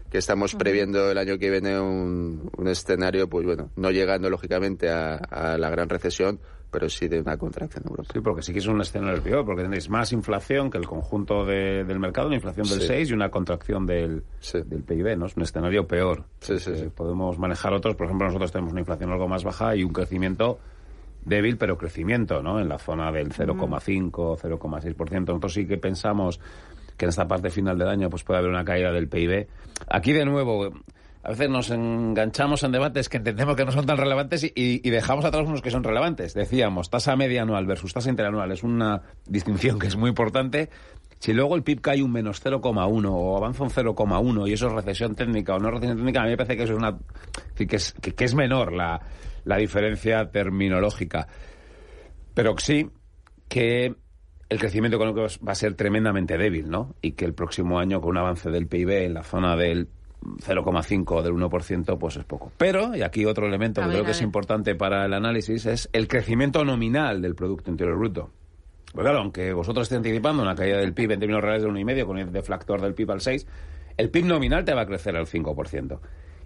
que, 0.09 0.17
estamos 0.17 0.55
previendo 0.55 1.11
el 1.11 1.17
año 1.17 1.37
que 1.37 1.49
viene 1.49 1.79
un, 1.79 2.49
un 2.57 2.67
escenario, 2.67 3.29
pues 3.29 3.45
bueno, 3.45 3.69
no 3.75 3.91
llegando 3.91 4.29
lógicamente 4.29 4.89
a, 4.89 5.15
a 5.15 5.57
la 5.57 5.69
gran 5.69 5.87
recesión, 5.89 6.39
pero 6.75 6.89
sí 6.89 7.07
de 7.07 7.21
una 7.21 7.37
contracción 7.37 7.83
en 7.85 7.91
Europa. 7.91 8.09
Sí, 8.11 8.19
porque 8.19 8.41
sí 8.41 8.51
que 8.51 8.59
es 8.59 8.67
un 8.67 8.81
escenario 8.81 9.23
peor, 9.23 9.45
porque 9.45 9.63
tenéis 9.63 9.89
más 9.89 10.11
inflación 10.11 10.69
que 10.69 10.77
el 10.77 10.85
conjunto 10.85 11.45
del 11.45 11.99
mercado, 11.99 12.27
una 12.27 12.35
inflación 12.35 12.67
del 12.67 12.81
6 12.81 13.11
y 13.11 13.13
una 13.13 13.29
contracción 13.29 13.85
del, 13.85 14.23
del 14.51 14.83
PIB, 14.83 15.17
¿no? 15.17 15.27
Es 15.27 15.37
un 15.37 15.43
escenario 15.43 15.87
peor. 15.87 16.25
Sí, 16.41 16.59
sí, 16.59 16.75
sí. 16.75 16.89
Podemos 16.93 17.39
manejar 17.39 17.73
otros, 17.73 17.95
por 17.95 18.07
ejemplo, 18.07 18.27
nosotros 18.27 18.51
tenemos 18.51 18.73
una 18.73 18.81
inflación 18.81 19.09
algo 19.09 19.25
más 19.29 19.45
baja 19.45 19.73
y 19.75 19.83
un 19.83 19.93
crecimiento 19.93 20.59
débil, 21.25 21.57
pero 21.57 21.77
crecimiento, 21.77 22.41
¿no? 22.41 22.59
En 22.59 22.69
la 22.69 22.77
zona 22.77 23.11
del 23.11 23.33
0,5, 23.33 24.11
0,6%. 24.11 25.19
Nosotros 25.25 25.53
sí 25.53 25.65
que 25.65 25.77
pensamos 25.77 26.39
que 26.97 27.05
en 27.05 27.09
esta 27.09 27.27
parte 27.27 27.49
final 27.49 27.77
del 27.77 27.89
año 27.89 28.09
pues 28.09 28.23
puede 28.23 28.39
haber 28.39 28.51
una 28.51 28.63
caída 28.63 28.91
del 28.91 29.07
PIB. 29.07 29.47
Aquí, 29.89 30.13
de 30.13 30.25
nuevo, 30.25 30.71
a 31.25 31.29
veces 31.29 31.49
nos 31.49 31.71
enganchamos 31.71 32.63
en 32.63 32.71
debates 32.71 33.09
que 33.09 33.17
entendemos 33.17 33.55
que 33.55 33.65
no 33.65 33.71
son 33.71 33.87
tan 33.87 33.97
relevantes 33.97 34.43
y, 34.43 34.89
dejamos 34.89 35.25
atrás 35.25 35.47
unos 35.47 35.63
que 35.63 35.71
son 35.71 35.83
relevantes. 35.83 36.35
Decíamos, 36.35 36.91
tasa 36.91 37.15
media 37.15 37.41
anual 37.41 37.65
versus 37.65 37.93
tasa 37.93 38.11
interanual 38.11 38.51
es 38.51 38.61
una 38.61 39.01
distinción 39.25 39.79
que 39.79 39.87
es 39.87 39.95
muy 39.95 40.09
importante. 40.09 40.69
Si 41.19 41.33
luego 41.33 41.55
el 41.55 41.63
PIB 41.63 41.81
cae 41.81 42.03
un 42.03 42.11
menos 42.11 42.45
0,1 42.45 43.09
o 43.09 43.37
avanza 43.37 43.63
un 43.63 43.71
0,1 43.71 44.47
y 44.47 44.53
eso 44.53 44.67
es 44.67 44.73
recesión 44.73 45.15
técnica 45.15 45.55
o 45.55 45.59
no 45.59 45.71
recesión 45.71 45.97
técnica, 45.97 46.21
a 46.21 46.25
mí 46.25 46.29
me 46.29 46.37
parece 46.37 46.57
que 46.57 46.63
eso 46.63 46.73
es 46.73 46.79
una 46.79 46.95
que 47.55 47.75
es, 47.75 47.93
que, 47.93 48.23
es 48.23 48.35
menor 48.35 48.71
la, 48.71 49.01
la 49.45 49.57
diferencia 49.57 50.29
terminológica. 50.29 51.27
Pero 52.33 52.55
sí 52.57 52.89
que 53.47 53.95
el 54.49 54.59
crecimiento 54.59 54.97
económico 54.97 55.27
va 55.47 55.53
a 55.53 55.55
ser 55.55 55.75
tremendamente 55.75 56.37
débil, 56.37 56.69
¿no? 56.69 56.95
Y 57.01 57.13
que 57.13 57.25
el 57.25 57.33
próximo 57.33 57.79
año, 57.79 58.01
con 58.01 58.11
un 58.11 58.17
avance 58.17 58.49
del 58.49 58.67
PIB 58.67 59.05
en 59.05 59.13
la 59.13 59.23
zona 59.23 59.55
del 59.55 59.87
0,5 60.21 61.21
del 61.21 61.33
1%, 61.33 61.97
pues 61.97 62.17
es 62.17 62.25
poco. 62.25 62.51
Pero, 62.57 62.95
y 62.95 63.01
aquí 63.01 63.25
otro 63.25 63.47
elemento 63.47 63.81
que 63.81 63.87
creo 63.87 64.03
que 64.03 64.11
es 64.11 64.21
importante 64.21 64.75
para 64.75 65.05
el 65.05 65.13
análisis, 65.13 65.65
es 65.65 65.89
el 65.93 66.07
crecimiento 66.07 66.65
nominal 66.65 67.21
del 67.21 67.35
Producto 67.35 67.71
Interior 67.71 67.97
Bruto. 67.97 68.29
Pues 68.91 69.03
claro, 69.03 69.19
aunque 69.19 69.53
vosotros 69.53 69.83
estéis 69.83 69.97
anticipando 69.97 70.41
una 70.41 70.55
caída 70.55 70.77
del 70.77 70.93
PIB 70.93 71.11
en 71.11 71.19
términos 71.19 71.43
reales 71.43 71.63
de 71.63 71.69
1,5 71.69 72.05
con 72.05 72.17
el 72.17 72.31
deflactor 72.31 72.81
del 72.81 72.93
PIB 72.93 73.11
al 73.11 73.21
6, 73.21 73.47
el 73.97 74.09
PIB 74.09 74.25
nominal 74.25 74.65
te 74.65 74.73
va 74.73 74.81
a 74.81 74.85
crecer 74.85 75.15
al 75.15 75.25
5% 75.25 75.99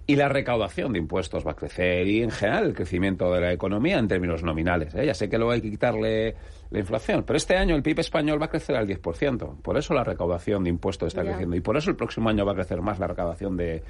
y 0.10 0.16
la 0.16 0.28
recaudación 0.28 0.92
de 0.92 0.98
impuestos 0.98 1.46
va 1.46 1.52
a 1.52 1.56
crecer 1.56 2.08
y 2.08 2.24
en 2.24 2.32
general 2.32 2.66
el 2.66 2.74
crecimiento 2.74 3.32
de 3.32 3.42
la 3.42 3.54
economía 3.54 4.00
en 4.00 4.08
términos 4.08 4.42
nominales. 4.42 4.96
¿eh? 4.96 5.06
Ya 5.06 5.14
sé 5.14 5.30
que 5.30 5.38
luego 5.38 5.52
hay 5.52 5.62
que 5.62 5.70
quitarle 5.70 6.36
la 6.72 6.80
inflación, 6.80 7.24
pero 7.28 7.38
este 7.38 7.56
año 7.56 7.76
el 7.76 7.84
PIB 7.84 8.00
español 8.00 8.42
va 8.42 8.48
a 8.48 8.50
crecer 8.50 8.76
al 8.76 8.88
10%. 8.88 9.62
Por 9.62 9.78
eso 9.78 9.94
la 9.94 10.04
recaudación 10.04 10.64
de 10.64 10.72
impuestos 10.72 11.10
está 11.10 11.22
creciendo 11.22 11.56
y 11.56 11.62
por 11.62 11.78
eso 11.78 11.92
el 11.92 11.96
próximo 11.96 12.28
año 12.28 12.44
va 12.44 12.54
a 12.54 12.56
crecer 12.56 12.82
más 12.82 12.98
la 12.98 13.06
recaudación 13.06 13.56
de, 13.56 13.84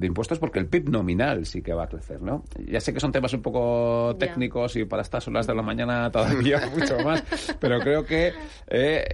impuestos 0.00 0.38
porque 0.38 0.60
el 0.60 0.68
PIB 0.68 0.88
nominal 0.88 1.44
sí 1.46 1.62
que 1.62 1.74
va 1.74 1.82
a 1.82 1.88
crecer, 1.88 2.22
¿no? 2.22 2.44
Ya 2.64 2.78
sé 2.78 2.94
que 2.94 3.00
son 3.00 3.10
temas 3.10 3.32
un 3.32 3.42
poco 3.42 4.14
técnicos 4.20 4.76
y 4.76 4.84
para 4.84 5.02
estas 5.02 5.26
horas 5.26 5.48
de 5.48 5.54
la 5.56 5.62
mañana 5.62 6.12
todavía 6.12 6.60
mucho 6.78 6.96
más, 7.00 7.24
pero 7.58 7.80
creo 7.80 8.06
que 8.06 8.32
eh, 8.68 9.04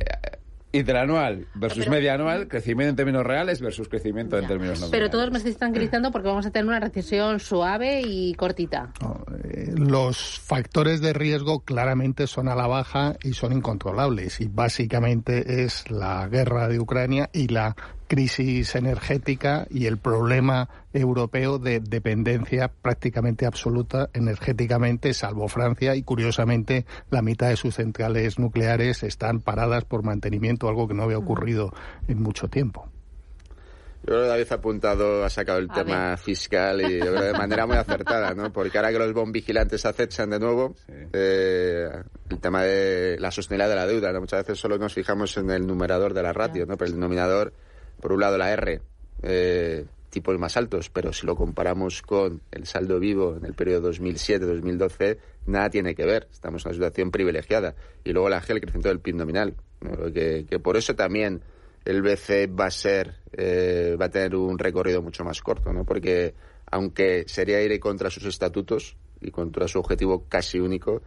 interanual 0.73 1.47
versus 1.55 1.89
media 1.89 2.15
anual, 2.15 2.49
crecimiento 2.49 2.91
en 2.91 2.97
términos 2.97 3.25
reales 3.25 3.61
versus 3.61 3.89
crecimiento 3.89 4.39
en 4.39 4.47
términos 4.47 4.81
nominales. 4.81 4.91
Pero 4.91 5.11
todos 5.11 5.31
me 5.31 5.39
estáis 5.39 5.59
tranquilizando 5.59 6.11
porque 6.11 6.29
vamos 6.29 6.47
a 6.47 6.51
tener 6.51 6.67
una 6.67 6.81
recesión 6.81 7.41
suave 7.41 8.03
y 8.03 8.35
cortita. 8.35 8.93
eh, 9.45 9.73
los 9.77 10.41
factores 10.41 11.01
de 11.01 11.13
riesgo 11.13 11.61
claramente 11.61 12.27
son 12.27 12.49
a 12.49 12.55
la 12.55 12.67
baja 12.67 13.17
y 13.23 13.35
son 13.35 13.53
incontrolables. 13.53 14.41
Y 14.41 14.49
básicamente 14.49 15.65
es 15.65 15.91
la 15.91 16.27
guerra 16.29 16.69
de 16.69 16.81
Ucrania 16.81 17.29
y 17.33 17.49
la 17.49 17.77
crisis 18.13 18.75
energética 18.75 19.67
y 19.71 19.87
el 19.87 19.97
problema 19.97 20.69
europeo 20.93 21.59
de 21.59 21.81
dependencia 21.81 22.69
prácticamente 22.69 23.47
absoluta 23.47 24.11
energéticamente, 24.13 25.15
salvo 25.15 25.49
Francia, 25.49 25.97
y 25.97 26.03
curiosamente 26.03 26.85
la 27.09 27.23
mitad 27.23 27.49
de 27.49 27.57
sus 27.57 27.77
centrales 27.77 28.39
nucleares 28.39 29.03
están 29.03 29.41
paradas 29.41 29.87
por 29.87 30.03
mantenimiento, 30.03 30.69
algo 30.69 30.87
que 30.87 30.93
no 30.93 31.05
había 31.05 31.17
ocurrido 31.17 31.73
en 32.07 32.23
mucho 32.23 32.49
tiempo. 32.49 32.87
Yo 34.03 34.09
creo 34.09 34.23
que 34.23 34.29
David 34.29 34.47
ha 34.51 34.55
apuntado, 34.57 35.25
ha 35.25 35.31
sacado 35.31 35.61
el 35.61 35.71
tema 35.71 36.17
fiscal 36.19 36.83
y 36.83 36.99
de 36.99 37.33
manera 37.33 37.67
muy 37.67 37.77
acertada, 37.77 38.35
¿no? 38.35 38.53
Porque 38.53 38.77
ahora 38.77 38.91
que 38.91 38.99
los 38.99 39.15
bombigilantes 39.15 39.87
acechan 39.87 40.29
de 40.29 40.39
nuevo, 40.39 40.75
eh, 41.13 41.89
el 42.29 42.41
tema 42.41 42.65
de 42.65 43.17
la 43.21 43.31
sostenibilidad 43.31 43.71
de 43.71 43.77
la 43.77 43.87
deuda, 43.87 44.13
¿no? 44.13 44.21
Muchas 44.21 44.41
veces 44.41 44.59
solo 44.59 44.77
nos 44.77 44.93
fijamos 44.93 45.35
en 45.39 45.51
el 45.51 45.67
numerador 45.67 46.13
de 46.13 46.23
la 46.23 46.33
ratio, 46.33 46.67
¿no? 46.67 46.77
Pero 46.77 46.89
el 46.89 46.95
denominador, 46.97 47.55
por 48.03 48.13
un 48.13 48.21
lado 48.21 48.37
la 48.37 48.53
R, 48.53 48.81
eh, 49.23 49.87
tipos 50.11 50.37
más 50.37 50.57
altos, 50.57 50.91
pero 50.91 51.13
si 51.13 51.25
lo 51.25 51.37
comparamos 51.37 52.03
con 52.03 52.43
el 52.51 52.67
saldo 52.67 52.99
vivo 52.99 53.37
en 53.37 53.47
el 53.47 53.55
periodo 53.55 53.93
2007-2012, 53.93 55.19
nada 55.47 55.71
tiene 55.71 55.95
que 55.95 56.05
ver. 56.05 56.27
Estamos 56.31 56.65
en 56.65 56.71
una 56.71 56.75
situación 56.75 57.11
privilegiada. 57.13 57.77
Y 58.05 58.13
luego 58.13 58.29
la 58.29 58.43
G, 58.43 58.51
el 58.51 58.61
crecimiento 58.61 58.89
del 58.89 58.99
PIB 58.99 59.15
nominal. 59.15 59.55
Que, 60.13 60.45
que 60.49 60.59
por 60.59 60.77
eso 60.77 60.95
también 60.95 61.43
el 61.85 62.03
BCE 62.03 62.49
va 62.49 62.67
a 62.67 62.71
ser, 62.71 63.15
eh, 63.33 63.97
va 64.01 64.07
a 64.07 64.11
tener 64.11 64.35
un 64.35 64.59
recorrido 64.59 65.01
mucho 65.01 65.25
más 65.25 65.41
corto, 65.41 65.73
¿no? 65.73 65.85
Porque 65.85 66.35
aunque 66.67 67.25
sería 67.27 67.63
ir 67.63 67.79
contra 67.81 68.11
sus 68.11 68.25
estatutos 68.25 68.97
y 69.21 69.31
contra 69.31 69.69
su 69.69 69.79
objetivo 69.79 70.27
casi 70.29 70.59
único, 70.59 71.03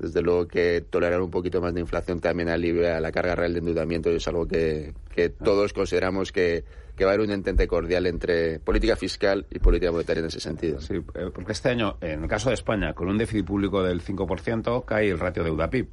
desde 0.00 0.22
luego 0.22 0.48
que 0.48 0.80
tolerar 0.88 1.20
un 1.20 1.30
poquito 1.30 1.60
más 1.60 1.74
de 1.74 1.80
inflación 1.80 2.20
también 2.20 2.48
alivia 2.48 3.00
la 3.00 3.12
carga 3.12 3.34
real 3.34 3.52
de 3.52 3.58
endeudamiento 3.58 4.10
y 4.10 4.16
es 4.16 4.26
algo 4.28 4.46
que, 4.46 4.94
que 5.14 5.28
todos 5.28 5.72
consideramos 5.72 6.32
que, 6.32 6.64
que, 6.96 7.04
va 7.04 7.10
a 7.10 7.14
haber 7.14 7.26
un 7.26 7.32
entente 7.32 7.66
cordial 7.68 8.06
entre 8.06 8.60
política 8.60 8.96
fiscal 8.96 9.46
y 9.50 9.58
política 9.58 9.92
monetaria 9.92 10.20
en 10.20 10.26
ese 10.26 10.40
sentido. 10.40 10.80
Sí, 10.80 10.94
eh, 11.14 11.30
porque 11.32 11.52
este 11.52 11.68
año, 11.68 11.98
en 12.00 12.22
el 12.22 12.28
caso 12.28 12.48
de 12.48 12.54
España, 12.54 12.94
con 12.94 13.08
un 13.08 13.18
déficit 13.18 13.44
público 13.44 13.82
del 13.82 14.02
5%, 14.02 14.84
cae 14.86 15.10
el 15.10 15.18
ratio 15.18 15.44
deuda-PIB. 15.44 15.88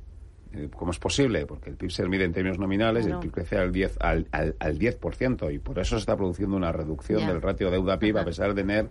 Eh, 0.53 0.69
¿Cómo 0.73 0.91
es 0.91 0.99
posible? 0.99 1.45
Porque 1.45 1.69
el 1.69 1.75
PIB 1.75 1.91
se 1.91 2.07
mide 2.07 2.23
en 2.23 2.31
términos 2.31 2.57
nominales 2.57 3.05
y 3.05 3.11
el 3.11 3.19
PIB 3.19 3.31
crece 3.31 3.57
al 3.57 3.73
10%, 3.73 3.97
al, 3.99 4.27
al, 4.31 4.55
al 4.59 4.79
10% 4.79 5.53
y 5.53 5.59
por 5.59 5.79
eso 5.79 5.95
se 5.95 5.99
está 5.99 6.15
produciendo 6.15 6.55
una 6.55 6.71
reducción 6.71 7.19
yeah. 7.19 7.27
del 7.27 7.41
ratio 7.41 7.69
deuda-PIB 7.69 8.17
a 8.17 8.23
pesar 8.23 8.53
de 8.53 8.61
tener 8.61 8.87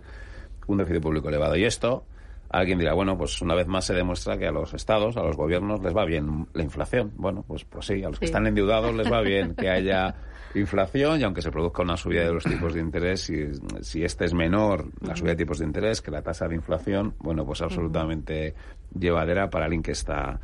un 0.67 0.77
déficit 0.77 1.01
público 1.01 1.29
elevado. 1.29 1.55
Y 1.55 1.65
esto, 1.65 2.05
alguien 2.49 2.79
dirá, 2.79 2.93
bueno, 2.93 3.17
pues 3.17 3.41
una 3.41 3.55
vez 3.55 3.67
más 3.67 3.85
se 3.85 3.93
demuestra 3.93 4.37
que 4.37 4.47
a 4.47 4.51
los 4.51 4.73
estados, 4.73 5.17
a 5.17 5.23
los 5.23 5.35
gobiernos 5.35 5.81
les 5.83 5.95
va 5.95 6.05
bien 6.05 6.47
la 6.53 6.63
inflación. 6.63 7.11
Bueno, 7.15 7.43
pues, 7.47 7.65
pues 7.65 7.85
sí, 7.85 8.03
a 8.03 8.07
los 8.07 8.15
sí. 8.15 8.19
que 8.21 8.25
están 8.25 8.47
endeudados 8.47 8.95
les 8.95 9.11
va 9.11 9.21
bien 9.21 9.55
que 9.55 9.69
haya 9.69 10.15
inflación 10.55 11.19
y 11.19 11.23
aunque 11.23 11.41
se 11.41 11.51
produzca 11.51 11.83
una 11.83 11.97
subida 11.97 12.23
de 12.23 12.33
los 12.33 12.43
tipos 12.43 12.73
de 12.73 12.79
interés, 12.79 13.21
si, 13.21 13.35
si 13.81 14.03
este 14.03 14.25
es 14.25 14.33
menor, 14.33 14.87
la 15.01 15.15
subida 15.15 15.31
de 15.31 15.37
tipos 15.37 15.59
de 15.59 15.65
interés, 15.65 16.01
que 16.01 16.11
la 16.11 16.21
tasa 16.21 16.47
de 16.47 16.55
inflación, 16.55 17.15
bueno, 17.19 17.45
pues 17.45 17.61
absolutamente 17.61 18.55
llevadera 18.97 19.49
para 19.49 19.65
alguien 19.65 19.83
que 19.83 19.91
está 19.91 20.39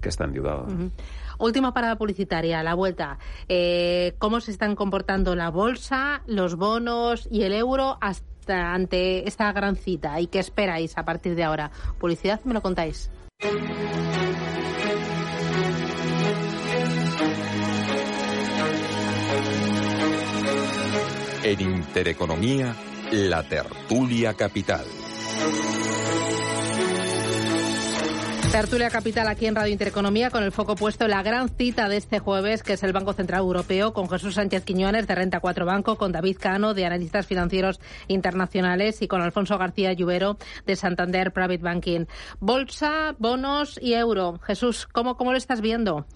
que 0.00 0.10
está 0.10 0.24
endeudado. 0.24 0.64
Uh 0.64 0.70
-huh. 0.70 0.90
Última 1.40 1.72
parada 1.74 1.96
publicitaria, 1.96 2.62
la 2.62 2.74
vuelta. 2.74 3.18
Eh, 3.48 4.14
¿Cómo 4.18 4.40
se 4.40 4.52
están 4.52 4.76
comportando 4.76 5.34
la 5.34 5.50
bolsa, 5.50 6.22
los 6.26 6.54
bonos 6.56 7.28
y 7.30 7.42
el 7.42 7.52
euro 7.52 7.98
hasta 8.00 8.28
ante 8.50 9.26
esta 9.28 9.52
gran 9.52 9.76
cita? 9.76 10.20
¿Y 10.20 10.26
qué 10.26 10.38
esperáis 10.38 10.96
a 10.96 11.04
partir 11.04 11.34
de 11.34 11.44
ahora? 11.44 11.70
Publicidad, 11.98 12.40
me 12.44 12.54
lo 12.54 12.62
contáis. 12.62 13.10
En 21.44 21.60
Intereconomía, 21.60 22.74
la 23.12 23.42
tertulia 23.42 24.34
capital. 24.34 24.84
Tertulia 28.52 28.88
Capital 28.88 29.28
aquí 29.28 29.44
en 29.44 29.54
Radio 29.54 29.72
Intereconomía 29.72 30.30
con 30.30 30.42
el 30.42 30.52
foco 30.52 30.74
puesto 30.74 31.04
en 31.04 31.10
la 31.10 31.22
gran 31.22 31.50
cita 31.50 31.86
de 31.90 31.98
este 31.98 32.18
jueves 32.18 32.62
que 32.62 32.72
es 32.72 32.82
el 32.82 32.94
Banco 32.94 33.12
Central 33.12 33.40
Europeo 33.40 33.92
con 33.92 34.08
Jesús 34.08 34.36
Sánchez 34.36 34.64
Quiñones 34.64 35.06
de 35.06 35.14
Renta 35.14 35.40
4 35.40 35.66
Banco, 35.66 35.96
con 35.96 36.12
David 36.12 36.38
Cano 36.40 36.72
de 36.72 36.86
Analistas 36.86 37.26
Financieros 37.26 37.78
Internacionales 38.06 39.02
y 39.02 39.06
con 39.06 39.20
Alfonso 39.20 39.58
García 39.58 39.92
Lluvero 39.92 40.38
de 40.66 40.76
Santander 40.76 41.30
Private 41.32 41.58
Banking. 41.58 42.06
Bolsa, 42.40 43.14
bonos 43.18 43.78
y 43.82 43.92
euro. 43.92 44.40
Jesús, 44.42 44.88
¿cómo, 44.90 45.18
cómo 45.18 45.32
lo 45.32 45.38
estás 45.38 45.60
viendo? 45.60 46.06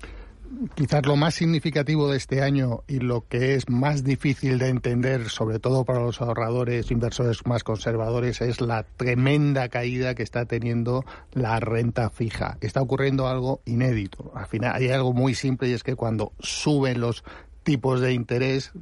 Quizás 0.75 1.07
lo 1.07 1.17
más 1.17 1.35
significativo 1.35 2.11
de 2.11 2.17
este 2.17 2.43
año 2.43 2.83
y 2.87 2.99
lo 2.99 3.27
que 3.29 3.55
es 3.55 3.69
más 3.69 4.05
difícil 4.05 4.59
de 4.59 4.69
entender, 4.69 5.29
sobre 5.29 5.59
todo 5.59 5.85
para 5.85 6.01
los 6.01 6.21
ahorradores, 6.21 6.91
inversores 6.91 7.47
más 7.47 7.65
conservadores, 7.65 8.41
es 8.41 8.61
la 8.61 8.85
tremenda 8.85 9.69
caída 9.69 10.15
que 10.15 10.23
está 10.23 10.45
teniendo 10.47 11.05
la 11.33 11.61
renta 11.61 12.11
fija. 12.11 12.59
Está 12.61 12.81
ocurriendo 12.81 13.29
algo 13.29 13.61
inédito. 13.65 14.33
Al 14.35 14.47
final 14.47 14.75
hay 14.75 14.89
algo 14.89 15.13
muy 15.13 15.35
simple 15.35 15.69
y 15.69 15.73
es 15.73 15.83
que 15.83 15.97
cuando 15.97 16.33
suben 16.39 17.01
los 17.01 17.25
tipos 17.63 18.01
de 18.01 18.13
interés, 18.13 18.73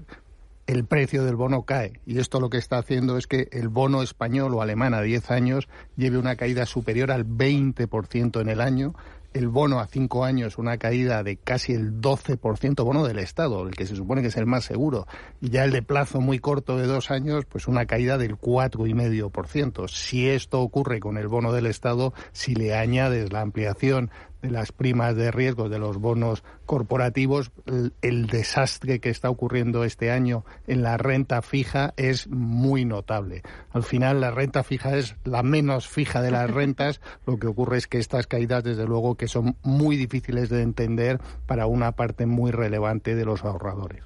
el 0.67 0.85
precio 0.85 1.25
del 1.25 1.37
bono 1.37 1.63
cae. 1.63 2.01
Y 2.07 2.19
esto 2.19 2.41
lo 2.41 2.49
que 2.49 2.59
está 2.59 2.79
haciendo 2.79 3.19
es 3.19 3.27
que 3.27 3.49
el 3.53 3.69
bono 3.69 4.03
español 4.03 4.55
o 4.55 4.63
alemán 4.63 4.95
a 4.95 5.03
10 5.03 5.31
años 5.31 5.69
lleve 5.97 6.19
una 6.19 6.37
caída 6.37 6.65
superior 6.67 7.11
al 7.11 7.27
20% 7.27 8.41
en 8.41 8.49
el 8.49 8.61
año 8.61 8.95
el 9.33 9.49
bono 9.49 9.81
a 9.81 9.87
cinco 9.87 10.25
años 10.25 10.59
una 10.59 10.79
caída 10.79 11.23
de 11.23 11.37
casi 11.37 11.73
el 11.73 12.01
12%, 12.01 12.85
bono 12.85 13.07
del 13.07 13.19
Estado, 13.19 13.67
el 13.67 13.75
que 13.75 13.87
se 13.87 13.97
supone 13.97 14.23
que 14.23 14.29
es 14.29 14.37
el 14.37 14.47
más 14.47 14.65
seguro, 14.65 15.07
y 15.41 15.51
ya 15.51 15.65
el 15.65 15.71
de 15.71 15.83
plazo 15.83 16.21
muy 16.21 16.39
corto 16.39 16.77
de 16.77 16.87
dos 16.87 17.11
años, 17.11 17.45
pues 17.47 17.69
una 17.69 17.87
caída 17.87 18.19
del 18.19 18.37
4,5%. 18.37 19.89
Si 19.89 20.29
esto 20.29 20.61
ocurre 20.61 21.01
con 21.01 21.17
el 21.17 21.29
bono 21.29 21.53
del 21.53 21.67
Estado, 21.67 22.13
si 22.33 22.55
le 22.55 22.75
añades 22.75 23.33
la 23.33 23.41
ampliación 23.41 24.11
las 24.43 24.73
primas 24.73 25.17
de 25.17 25.31
riesgo 25.31 25.69
de 25.69 25.79
los 25.79 25.99
bonos 25.99 26.43
corporativos, 26.67 27.51
el, 27.67 27.93
el, 28.03 28.27
desastre 28.27 29.01
que 29.01 29.11
está 29.11 29.31
ocurriendo 29.31 29.85
este 29.85 30.11
año 30.11 30.45
en 30.67 30.83
la 30.83 30.97
renta 30.97 31.43
fija 31.43 31.93
es 31.97 32.29
muy 32.29 32.85
notable. 32.85 33.43
Al 33.73 33.83
final, 33.83 34.21
la 34.21 34.31
renta 34.31 34.63
fija 34.63 34.97
es 34.97 35.17
la 35.25 35.43
menos 35.43 35.89
fija 35.89 36.23
de 36.23 36.31
las 36.31 36.51
rentas. 36.51 37.01
Lo 37.27 37.39
que 37.39 37.47
ocurre 37.47 37.79
es 37.79 37.87
que 37.87 37.99
estas 37.99 38.27
caídas, 38.27 38.65
desde 38.65 38.87
luego, 38.87 39.17
que 39.17 39.29
son 39.29 39.57
muy 39.63 39.97
difíciles 39.97 40.49
de 40.49 40.63
entender 40.63 41.19
para 41.47 41.67
una 41.67 41.93
parte 41.93 42.27
muy 42.27 42.51
relevante 42.51 43.15
de 43.15 43.25
los 43.25 43.45
ahorradores. 43.45 44.05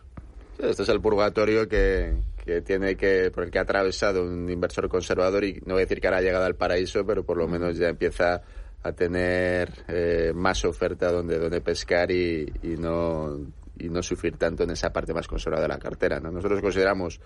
Este 0.59 0.85
es 0.85 0.89
el 0.89 1.01
purgatorio 1.01 1.69
que, 1.69 2.15
que 2.45 2.61
tiene 2.61 2.97
que 2.97 3.31
por 3.31 3.45
el 3.45 3.51
que 3.51 3.59
ha 3.59 3.63
atravesado 3.63 4.25
un 4.25 4.49
inversor 4.49 4.89
conservador 4.89 5.45
y 5.45 5.55
no 5.67 5.75
voy 5.75 5.83
a 5.83 5.87
decir 5.87 6.01
que 6.01 6.07
ahora 6.07 6.19
ha 6.19 6.23
llegado 6.23 6.45
al 6.45 6.55
paraíso, 6.55 7.05
pero 7.05 7.25
por 7.25 7.37
lo 7.37 7.49
menos 7.49 7.77
ya 7.77 7.89
empieza 7.89 8.43
a 8.85 8.93
tener 8.93 9.73
eh, 9.89 10.33
más 10.35 10.65
oferta 10.67 11.11
donde, 11.11 11.39
donde 11.39 11.63
pescar 11.63 12.11
y, 12.11 12.53
y, 12.63 12.77
no, 12.77 13.39
y 13.79 13.89
no 13.89 14.03
sufrir 14.03 14.37
tanto 14.37 14.63
en 14.65 14.71
esa 14.71 14.93
parte 14.93 15.15
más 15.15 15.27
conservadora 15.27 15.67
de 15.67 15.75
la 15.75 15.81
cartera. 15.81 16.21
¿no? 16.21 16.31
Nosotros 16.31 16.61
consideramos 16.61 17.19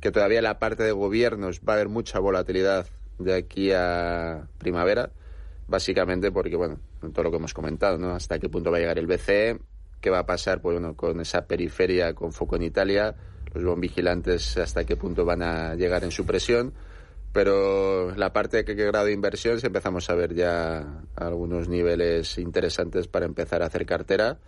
que 0.00 0.12
todavía 0.12 0.38
en 0.38 0.44
la 0.44 0.60
parte 0.60 0.84
de 0.84 0.92
gobiernos 0.92 1.60
va 1.68 1.72
a 1.72 1.76
haber 1.76 1.88
mucha 1.88 2.20
volatilidad 2.20 2.86
de 3.18 3.34
aquí 3.34 3.72
a 3.72 4.46
primavera, 4.58 5.10
básicamente 5.66 6.30
porque, 6.30 6.54
bueno, 6.54 6.78
todo 7.12 7.24
lo 7.24 7.30
que 7.30 7.36
hemos 7.38 7.54
comentado, 7.54 7.98
¿no? 7.98 8.12
Hasta 8.12 8.38
qué 8.38 8.48
punto 8.48 8.70
va 8.70 8.78
a 8.78 8.80
llegar 8.80 8.98
el 8.98 9.06
BCE, 9.06 9.58
qué 10.00 10.10
va 10.10 10.20
a 10.20 10.26
pasar 10.26 10.62
pues, 10.62 10.74
bueno, 10.74 10.94
con 10.94 11.20
esa 11.20 11.44
periferia 11.46 12.14
con 12.14 12.32
foco 12.32 12.56
en 12.56 12.62
Italia, 12.62 13.14
los 13.52 13.64
bon 13.64 13.80
vigilantes 13.80 14.56
hasta 14.56 14.84
qué 14.84 14.96
punto 14.96 15.24
van 15.24 15.42
a 15.42 15.74
llegar 15.74 16.04
en 16.04 16.12
su 16.12 16.24
presión 16.24 16.72
pero 17.32 18.14
la 18.16 18.32
parte 18.32 18.58
de 18.58 18.64
qué 18.64 18.74
grado 18.74 19.06
de 19.06 19.12
inversión 19.12 19.60
si 19.60 19.66
empezamos 19.66 20.10
a 20.10 20.14
ver 20.14 20.34
ya 20.34 21.02
algunos 21.16 21.68
niveles 21.68 22.38
interesantes 22.38 23.06
para 23.06 23.26
empezar 23.26 23.62
a 23.62 23.66
hacer 23.66 23.86
cartera. 23.86 24.38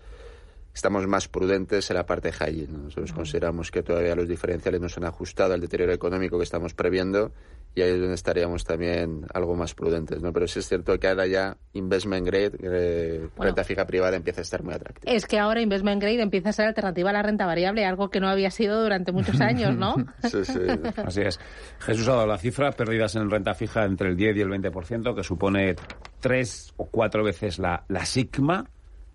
Estamos 0.75 1.07
más 1.07 1.29
prudentes 1.29 1.91
en 1.91 1.97
la 1.97 2.07
parte 2.07 2.33
high 2.33 2.55
yield. 2.55 2.71
¿no? 2.71 2.79
Nosotros 2.85 3.13
consideramos 3.13 3.71
que 3.71 3.83
todavía 3.83 4.15
los 4.15 4.29
diferenciales 4.29 4.81
no 4.81 4.89
se 4.89 5.01
han 5.01 5.05
ajustado 5.05 5.55
al 5.55 5.61
deterioro 5.61 5.93
económico 5.93 6.39
que 6.39 6.45
estamos 6.45 6.75
previendo 6.75 7.33
y 7.75 7.81
ahí 7.81 7.91
es 7.93 8.01
donde 8.01 8.15
estaríamos 8.15 8.65
también 8.65 9.27
algo 9.33 9.57
más 9.57 9.75
prudentes, 9.75 10.21
¿no? 10.21 10.33
Pero 10.33 10.47
sí 10.47 10.59
es 10.59 10.69
cierto 10.69 10.99
que 10.99 11.09
ahora 11.09 11.27
ya 11.27 11.57
investment 11.73 12.27
grade, 12.27 12.53
eh, 12.63 13.29
bueno, 13.35 13.51
renta 13.51 13.65
fija 13.65 13.87
privada 13.87 14.15
empieza 14.17 14.41
a 14.41 14.43
estar 14.43 14.63
muy 14.63 14.75
atractiva. 14.75 15.11
Es 15.11 15.27
que 15.27 15.39
ahora 15.39 15.63
investment 15.63 16.03
grade 16.03 16.21
empieza 16.21 16.51
a 16.51 16.53
ser 16.53 16.67
alternativa 16.67 17.11
a 17.11 17.13
la 17.15 17.23
renta 17.23 17.47
variable, 17.47 17.87
algo 17.87 18.11
que 18.11 18.21
no 18.21 18.29
había 18.29 18.51
sido 18.51 18.83
durante 18.83 19.13
muchos 19.13 19.41
años, 19.41 19.75
¿no? 19.75 19.95
sí, 20.23 20.45
sí. 20.45 20.61
Así 21.05 21.23
es. 21.23 21.41
Jesús 21.79 22.07
ha 22.09 22.13
dado 22.13 22.27
la 22.27 22.39
cifra, 22.39 22.73
pérdidas 22.73 23.17
en 23.17 23.31
renta 23.31 23.55
fija 23.55 23.85
entre 23.85 24.11
el 24.11 24.17
10 24.17 24.37
y 24.37 24.41
el 24.43 24.49
20%, 24.49 25.15
que 25.15 25.25
supone 25.25 25.75
tres 26.21 26.75
o 26.77 26.87
cuatro 26.87 27.25
veces 27.25 27.59
la, 27.59 27.85
la 27.89 28.05
sigma 28.05 28.69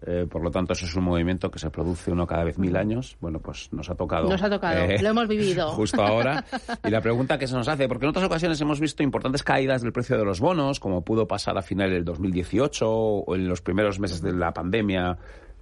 Eh, 0.05 0.27
por 0.29 0.43
lo 0.43 0.51
tanto, 0.51 0.73
eso 0.73 0.85
es 0.85 0.95
un 0.95 1.05
movimiento 1.05 1.49
que 1.49 1.57
se 1.57 1.71
produce 1.71 2.11
uno 2.11 2.27
cada 2.27 2.43
vez 2.43 2.59
mil 2.59 2.75
años. 2.75 3.17
Bueno, 3.19 3.39
pues 3.39 3.73
nos 3.73 3.89
ha 3.89 3.95
tocado. 3.95 4.29
Nos 4.29 4.41
ha 4.43 4.49
tocado, 4.49 4.83
eh, 4.83 5.01
lo 5.01 5.09
hemos 5.09 5.27
vivido. 5.27 5.69
Justo 5.73 6.03
ahora. 6.03 6.45
Y 6.85 6.89
la 6.89 7.01
pregunta 7.01 7.37
que 7.37 7.47
se 7.47 7.55
nos 7.55 7.67
hace, 7.67 7.87
porque 7.87 8.05
en 8.05 8.09
otras 8.09 8.25
ocasiones 8.25 8.61
hemos 8.61 8.79
visto 8.79 9.01
importantes 9.01 9.41
caídas 9.43 9.81
del 9.81 9.91
precio 9.91 10.17
de 10.17 10.23
los 10.23 10.39
bonos, 10.39 10.79
como 10.79 11.01
pudo 11.01 11.27
pasar 11.27 11.57
a 11.57 11.61
final 11.63 11.89
del 11.89 12.05
2018 12.05 12.89
o 12.89 13.35
en 13.35 13.47
los 13.47 13.61
primeros 13.61 13.99
meses 13.99 14.21
de 14.21 14.33
la 14.33 14.53
pandemia 14.53 15.17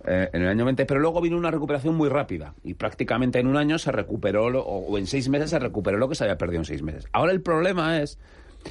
eh, 0.08 0.30
en 0.34 0.42
el 0.42 0.50
año 0.50 0.66
20, 0.66 0.86
pero 0.86 1.00
luego 1.00 1.22
vino 1.22 1.38
una 1.38 1.50
recuperación 1.50 1.96
muy 1.96 2.10
rápida 2.10 2.54
y 2.64 2.76
prácticamente 2.76 3.40
en 3.40 3.48
un 3.48 3.58
año 3.58 3.80
se 3.80 3.92
recuperó, 3.92 4.46
o 4.46 4.98
en 4.98 5.08
seis 5.08 5.30
meses 5.30 5.50
se 5.50 5.60
recuperó 5.60 5.98
lo 5.98 6.10
que 6.10 6.16
se 6.16 6.26
había 6.26 6.38
perdido 6.38 6.60
en 6.60 6.66
seis 6.66 6.84
meses. 6.84 7.08
Ahora 7.12 7.32
el 7.32 7.42
problema 7.42 8.00
es 8.00 8.20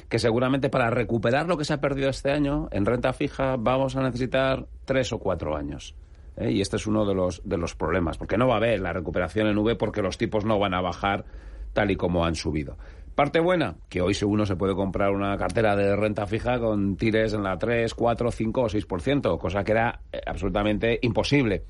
que 0.09 0.19
seguramente 0.19 0.69
para 0.69 0.89
recuperar 0.89 1.47
lo 1.47 1.57
que 1.57 1.65
se 1.65 1.73
ha 1.73 1.81
perdido 1.81 2.09
este 2.09 2.31
año 2.31 2.67
en 2.71 2.85
renta 2.85 3.13
fija 3.13 3.55
vamos 3.57 3.95
a 3.95 4.03
necesitar 4.03 4.67
tres 4.85 5.11
o 5.13 5.19
cuatro 5.19 5.55
años. 5.55 5.95
¿eh? 6.37 6.51
Y 6.51 6.61
este 6.61 6.77
es 6.77 6.87
uno 6.87 7.05
de 7.05 7.13
los, 7.13 7.41
de 7.43 7.57
los 7.57 7.75
problemas, 7.75 8.17
porque 8.17 8.37
no 8.37 8.47
va 8.47 8.55
a 8.55 8.57
haber 8.57 8.79
la 8.79 8.93
recuperación 8.93 9.47
en 9.47 9.57
V 9.57 9.75
porque 9.75 10.01
los 10.01 10.17
tipos 10.17 10.45
no 10.45 10.59
van 10.59 10.73
a 10.73 10.81
bajar 10.81 11.25
tal 11.73 11.91
y 11.91 11.95
como 11.95 12.25
han 12.25 12.35
subido. 12.35 12.77
Parte 13.15 13.39
buena, 13.39 13.77
que 13.87 14.01
hoy 14.01 14.13
uno 14.25 14.45
se 14.45 14.57
puede 14.57 14.75
comprar 14.75 15.11
una 15.11 15.37
cartera 15.37 15.75
de 15.75 15.95
renta 15.95 16.27
fija 16.27 16.59
con 16.59 16.97
tires 16.97 17.33
en 17.33 17.43
la 17.43 17.57
3, 17.57 17.93
4, 17.93 18.31
5 18.31 18.61
o 18.61 18.67
6%, 18.67 19.37
cosa 19.39 19.63
que 19.63 19.71
era 19.71 20.01
eh, 20.11 20.19
absolutamente 20.25 20.99
imposible 21.01 21.63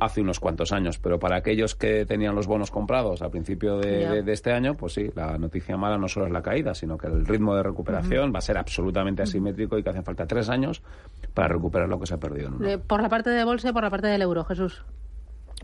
hace 0.00 0.22
unos 0.22 0.40
cuantos 0.40 0.72
años, 0.72 0.98
pero 0.98 1.18
para 1.18 1.36
aquellos 1.36 1.74
que 1.74 2.06
tenían 2.06 2.34
los 2.34 2.46
bonos 2.46 2.70
comprados 2.70 3.22
al 3.22 3.30
principio 3.30 3.78
de, 3.78 4.22
este 4.32 4.52
año, 4.52 4.74
pues 4.74 4.94
sí, 4.94 5.10
la 5.14 5.38
noticia 5.38 5.76
mala 5.76 5.98
no 5.98 6.08
solo 6.08 6.26
es 6.26 6.32
la 6.32 6.42
caída, 6.42 6.74
sino 6.74 6.96
que 6.98 7.06
el 7.06 7.26
ritmo 7.26 7.54
de 7.54 7.62
recuperación 7.62 8.32
va 8.34 8.38
a 8.38 8.42
ser 8.42 8.58
absolutamente 8.58 9.22
asimétrico 9.22 9.78
y 9.78 9.82
que 9.82 9.90
hacen 9.90 10.04
falta 10.04 10.26
tres 10.26 10.48
años 10.48 10.82
para 11.34 11.48
recuperar 11.48 11.88
lo 11.88 12.00
que 12.00 12.06
se 12.06 12.14
ha 12.14 12.18
perdido. 12.18 12.50
En 12.60 12.80
Por 12.80 13.02
la 13.02 13.08
parte 13.08 13.30
de 13.30 13.44
bolsa 13.44 13.68
y 13.68 13.72
por 13.72 13.82
la 13.82 13.90
parte 13.90 14.06
del 14.06 14.22
euro, 14.22 14.44
Jesús. 14.44 14.84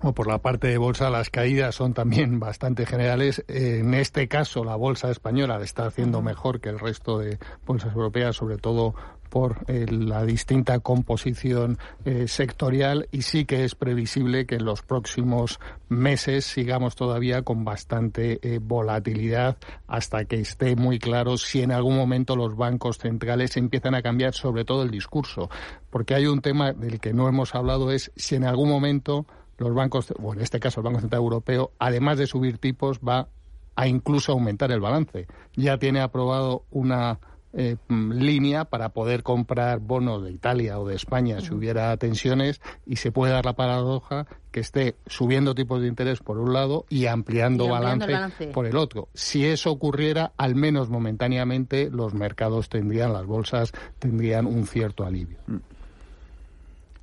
O 0.02 0.12
por 0.12 0.26
la 0.26 0.38
parte 0.38 0.68
de 0.68 0.76
bolsa, 0.76 1.08
las 1.08 1.30
caídas 1.30 1.74
son 1.74 1.94
también 1.94 2.38
bastante 2.38 2.84
generales. 2.84 3.44
En 3.48 3.94
este 3.94 4.28
caso, 4.28 4.62
la 4.62 4.76
bolsa 4.76 5.10
española 5.10 5.58
está 5.62 5.86
haciendo 5.86 6.20
mejor 6.20 6.60
que 6.60 6.68
el 6.68 6.78
resto 6.78 7.18
de 7.18 7.38
bolsas 7.64 7.94
europeas, 7.94 8.36
sobre 8.36 8.58
todo 8.58 8.94
por 9.36 9.66
eh, 9.68 9.84
la 9.90 10.24
distinta 10.24 10.80
composición 10.80 11.76
eh, 12.06 12.26
sectorial 12.26 13.06
y 13.12 13.20
sí 13.20 13.44
que 13.44 13.64
es 13.64 13.74
previsible 13.74 14.46
que 14.46 14.54
en 14.54 14.64
los 14.64 14.80
próximos 14.80 15.60
meses 15.90 16.46
sigamos 16.46 16.96
todavía 16.96 17.42
con 17.42 17.62
bastante 17.62 18.38
eh, 18.40 18.60
volatilidad 18.62 19.58
hasta 19.88 20.24
que 20.24 20.36
esté 20.36 20.74
muy 20.74 20.98
claro 20.98 21.36
si 21.36 21.60
en 21.60 21.70
algún 21.70 21.98
momento 21.98 22.34
los 22.34 22.56
bancos 22.56 22.96
centrales 22.96 23.58
empiezan 23.58 23.94
a 23.94 24.00
cambiar 24.00 24.32
sobre 24.32 24.64
todo 24.64 24.84
el 24.84 24.90
discurso. 24.90 25.50
Porque 25.90 26.14
hay 26.14 26.24
un 26.24 26.40
tema 26.40 26.72
del 26.72 26.98
que 26.98 27.12
no 27.12 27.28
hemos 27.28 27.54
hablado 27.54 27.92
es 27.92 28.12
si 28.16 28.36
en 28.36 28.44
algún 28.44 28.70
momento 28.70 29.26
los 29.58 29.74
bancos, 29.74 30.14
o 30.18 30.32
en 30.32 30.40
este 30.40 30.60
caso 30.60 30.80
el 30.80 30.84
Banco 30.84 31.00
Central 31.00 31.20
Europeo, 31.20 31.72
además 31.78 32.16
de 32.16 32.26
subir 32.26 32.56
tipos, 32.56 33.00
va 33.00 33.28
a 33.74 33.86
incluso 33.86 34.32
aumentar 34.32 34.72
el 34.72 34.80
balance. 34.80 35.26
Ya 35.56 35.76
tiene 35.76 36.00
aprobado 36.00 36.64
una 36.70 37.18
eh, 37.58 37.76
mm, 37.88 38.12
línea 38.12 38.66
para 38.66 38.90
poder 38.90 39.22
comprar 39.22 39.80
bonos 39.80 40.22
de 40.22 40.30
Italia 40.30 40.78
o 40.78 40.86
de 40.86 40.94
España 40.94 41.40
si 41.40 41.54
hubiera 41.54 41.96
tensiones 41.96 42.60
y 42.84 42.96
se 42.96 43.12
puede 43.12 43.32
dar 43.32 43.46
la 43.46 43.54
paradoja 43.54 44.26
que 44.50 44.60
esté 44.60 44.96
subiendo 45.06 45.54
tipos 45.54 45.80
de 45.80 45.88
interés 45.88 46.20
por 46.20 46.38
un 46.38 46.52
lado 46.52 46.84
y 46.90 47.06
ampliando, 47.06 47.68
balance, 47.68 48.48
por 48.52 48.66
el 48.66 48.76
otro. 48.76 49.08
Si 49.14 49.46
eso 49.46 49.70
ocurriera, 49.70 50.32
al 50.36 50.54
menos 50.54 50.90
momentáneamente, 50.90 51.88
los 51.90 52.12
mercados 52.12 52.68
tendrían, 52.68 53.14
las 53.14 53.24
bolsas 53.24 53.72
tendrían 53.98 54.46
un 54.46 54.66
cierto 54.66 55.04
alivio. 55.04 55.38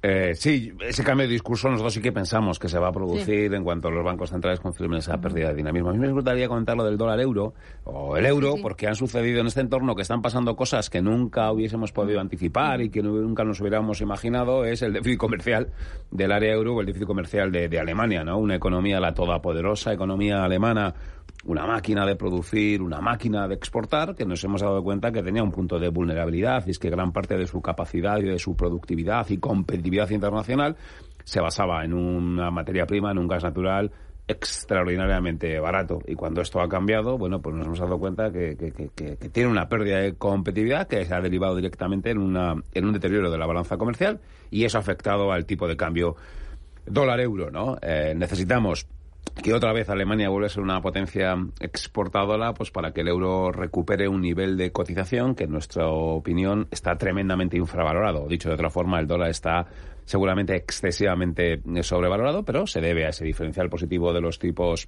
Eh, 0.05 0.35
sí, 0.35 0.73
ese 0.81 1.01
cambio 1.01 1.25
de 1.25 1.31
discurso 1.31 1.69
nosotros 1.69 1.93
sí 1.93 2.01
que 2.01 2.11
pensamos 2.11 2.59
que 2.59 2.67
se 2.67 2.77
va 2.77 2.89
a 2.89 2.91
producir 2.91 3.53
en 3.53 3.63
cuanto 3.63 3.89
los 3.89 4.03
bancos 4.03 4.31
centrales 4.31 4.59
confirmen 4.59 4.99
esa 4.99 5.17
pérdida 5.21 5.47
de 5.47 5.55
dinamismo. 5.55 5.91
A 5.91 5.93
mí 5.93 5.99
me 5.99 6.11
gustaría 6.11 6.49
comentar 6.49 6.75
lo 6.75 6.83
del 6.83 6.97
dólar 6.97 7.21
euro 7.21 7.53
o 7.85 8.17
el 8.17 8.25
euro, 8.25 8.55
porque 8.61 8.85
han 8.85 8.95
sucedido 8.95 9.39
en 9.39 9.47
este 9.47 9.61
entorno 9.61 9.95
que 9.95 10.01
están 10.01 10.21
pasando 10.21 10.57
cosas 10.57 10.89
que 10.89 11.01
nunca 11.01 11.49
hubiésemos 11.53 11.93
podido 11.93 12.19
anticipar 12.19 12.81
y 12.81 12.89
que 12.89 13.01
nunca 13.01 13.45
nos 13.45 13.61
hubiéramos 13.61 14.01
imaginado, 14.01 14.65
es 14.65 14.81
el 14.81 14.91
déficit 14.91 15.17
comercial 15.17 15.69
del 16.11 16.33
área 16.33 16.51
euro 16.51 16.75
o 16.75 16.81
el 16.81 16.87
déficit 16.87 17.07
comercial 17.07 17.49
de, 17.53 17.69
de 17.69 17.79
Alemania, 17.79 18.25
¿no? 18.25 18.37
Una 18.39 18.55
economía, 18.55 18.99
la 18.99 19.13
todopoderosa 19.13 19.93
economía 19.93 20.43
alemana 20.43 20.93
una 21.45 21.65
máquina 21.65 22.05
de 22.05 22.15
producir, 22.15 22.81
una 22.81 23.01
máquina 23.01 23.47
de 23.47 23.55
exportar, 23.55 24.15
que 24.15 24.25
nos 24.25 24.43
hemos 24.43 24.61
dado 24.61 24.81
cuenta 24.83 25.11
que 25.11 25.21
tenía 25.21 25.43
un 25.43 25.51
punto 25.51 25.77
de 25.77 25.89
vulnerabilidad, 25.89 26.65
y 26.65 26.71
es 26.71 26.79
que 26.79 26.89
gran 26.89 27.11
parte 27.11 27.37
de 27.37 27.47
su 27.47 27.61
capacidad 27.61 28.17
y 28.19 28.23
de 28.23 28.39
su 28.39 28.55
productividad 28.55 29.29
y 29.29 29.37
competitividad 29.37 30.09
internacional 30.09 30.77
se 31.23 31.41
basaba 31.41 31.83
en 31.83 31.93
una 31.93 32.51
materia 32.51 32.85
prima, 32.85 33.11
en 33.11 33.17
un 33.17 33.27
gas 33.27 33.43
natural 33.43 33.91
extraordinariamente 34.27 35.59
barato. 35.59 35.99
Y 36.07 36.15
cuando 36.15 36.41
esto 36.41 36.61
ha 36.61 36.69
cambiado, 36.69 37.17
bueno, 37.17 37.41
pues 37.41 37.55
nos 37.55 37.65
hemos 37.65 37.79
dado 37.79 37.99
cuenta 37.99 38.31
que, 38.31 38.55
tiene 39.31 39.49
una 39.49 39.67
pérdida 39.67 39.99
de 39.99 40.13
competitividad 40.13 40.87
que 40.87 41.03
se 41.03 41.13
ha 41.13 41.19
derivado 41.19 41.55
directamente 41.55 42.11
en, 42.11 42.19
una, 42.19 42.55
en 42.73 42.85
un 42.85 42.93
deterioro 42.93 43.29
de 43.29 43.37
la 43.37 43.45
balanza 43.45 43.77
comercial 43.77 44.21
y 44.49 44.63
eso 44.63 44.77
ha 44.77 44.81
afectado 44.81 45.31
al 45.31 45.45
tipo 45.45 45.67
de 45.67 45.75
cambio 45.75 46.15
dólar-euro, 46.85 47.49
¿no? 47.51 47.77
Eh, 47.81 48.13
necesitamos 48.15 48.87
que 49.41 49.53
otra 49.53 49.73
vez 49.73 49.89
Alemania 49.89 50.29
vuelve 50.29 50.47
a 50.47 50.49
ser 50.49 50.63
una 50.63 50.81
potencia 50.81 51.35
exportadora, 51.59 52.53
pues 52.53 52.71
para 52.71 52.93
que 52.93 53.01
el 53.01 53.07
euro 53.07 53.51
recupere 53.51 54.07
un 54.07 54.21
nivel 54.21 54.57
de 54.57 54.71
cotización 54.71 55.35
que 55.35 55.45
en 55.45 55.51
nuestra 55.51 55.87
opinión 55.87 56.67
está 56.71 56.97
tremendamente 56.97 57.57
infravalorado. 57.57 58.27
Dicho 58.27 58.49
de 58.49 58.55
otra 58.55 58.69
forma, 58.69 58.99
el 58.99 59.07
dólar 59.07 59.29
está 59.29 59.65
seguramente 60.05 60.55
excesivamente 60.55 61.61
sobrevalorado, 61.81 62.43
pero 62.43 62.67
se 62.67 62.81
debe 62.81 63.05
a 63.05 63.09
ese 63.09 63.25
diferencial 63.25 63.69
positivo 63.69 64.13
de 64.13 64.21
los 64.21 64.39
tipos 64.39 64.87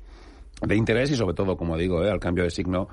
de 0.62 0.76
interés 0.76 1.12
y 1.12 1.16
sobre 1.16 1.36
todo, 1.36 1.58
como 1.58 1.78
digo, 1.78 2.04
eh, 2.04 2.10
al 2.10 2.20
cambio 2.20 2.44
de 2.44 2.50
signo 2.50 2.88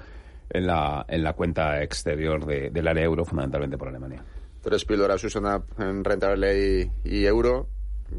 en 0.51 0.67
la, 0.67 1.05
en 1.09 1.23
la 1.23 1.33
cuenta 1.35 1.83
exterior 1.83 2.45
del 2.45 2.89
área 2.89 3.05
euro, 3.05 3.25
fundamentalmente 3.25 3.79
por 3.79 3.89
Alemania. 3.89 4.25
Tres 4.63 4.85
píldoras 4.85 5.23
usan 5.25 5.63
en 5.79 6.05
rentable 6.05 6.91
y 7.05 7.25
euro 7.25 7.69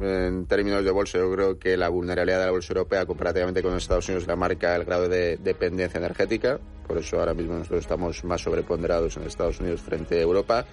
en 0.02 0.46
términos 0.48 0.84
de 0.84 0.92
bolsa, 0.92 1.18
yo 1.20 1.32
creo 1.32 1.60
que 1.60 1.78
la 1.78 1.90
vulnerabilidad 1.90 2.40
de 2.40 2.46
la 2.46 2.52
bolsa 2.52 2.74
europea 2.74 3.06
comparativamente 3.06 3.62
con 3.62 3.76
Estados 3.76 4.08
Unidos 4.10 4.28
la 4.28 4.36
marca 4.36 4.76
el 4.76 4.86
grado 4.86 5.08
de 5.08 5.38
dependencia 5.38 5.98
energética. 5.98 6.60
Por 6.88 6.98
eso 6.98 7.20
ahora 7.20 7.34
mismo 7.34 7.54
nosotros 7.56 7.82
estamos 7.82 8.24
más 8.24 8.42
sobreponderados 8.42 9.18
en 9.18 9.24
Estados 9.24 9.60
Unidos 9.60 9.82
frente 9.82 10.18
a 10.18 10.22
Europa. 10.22 10.66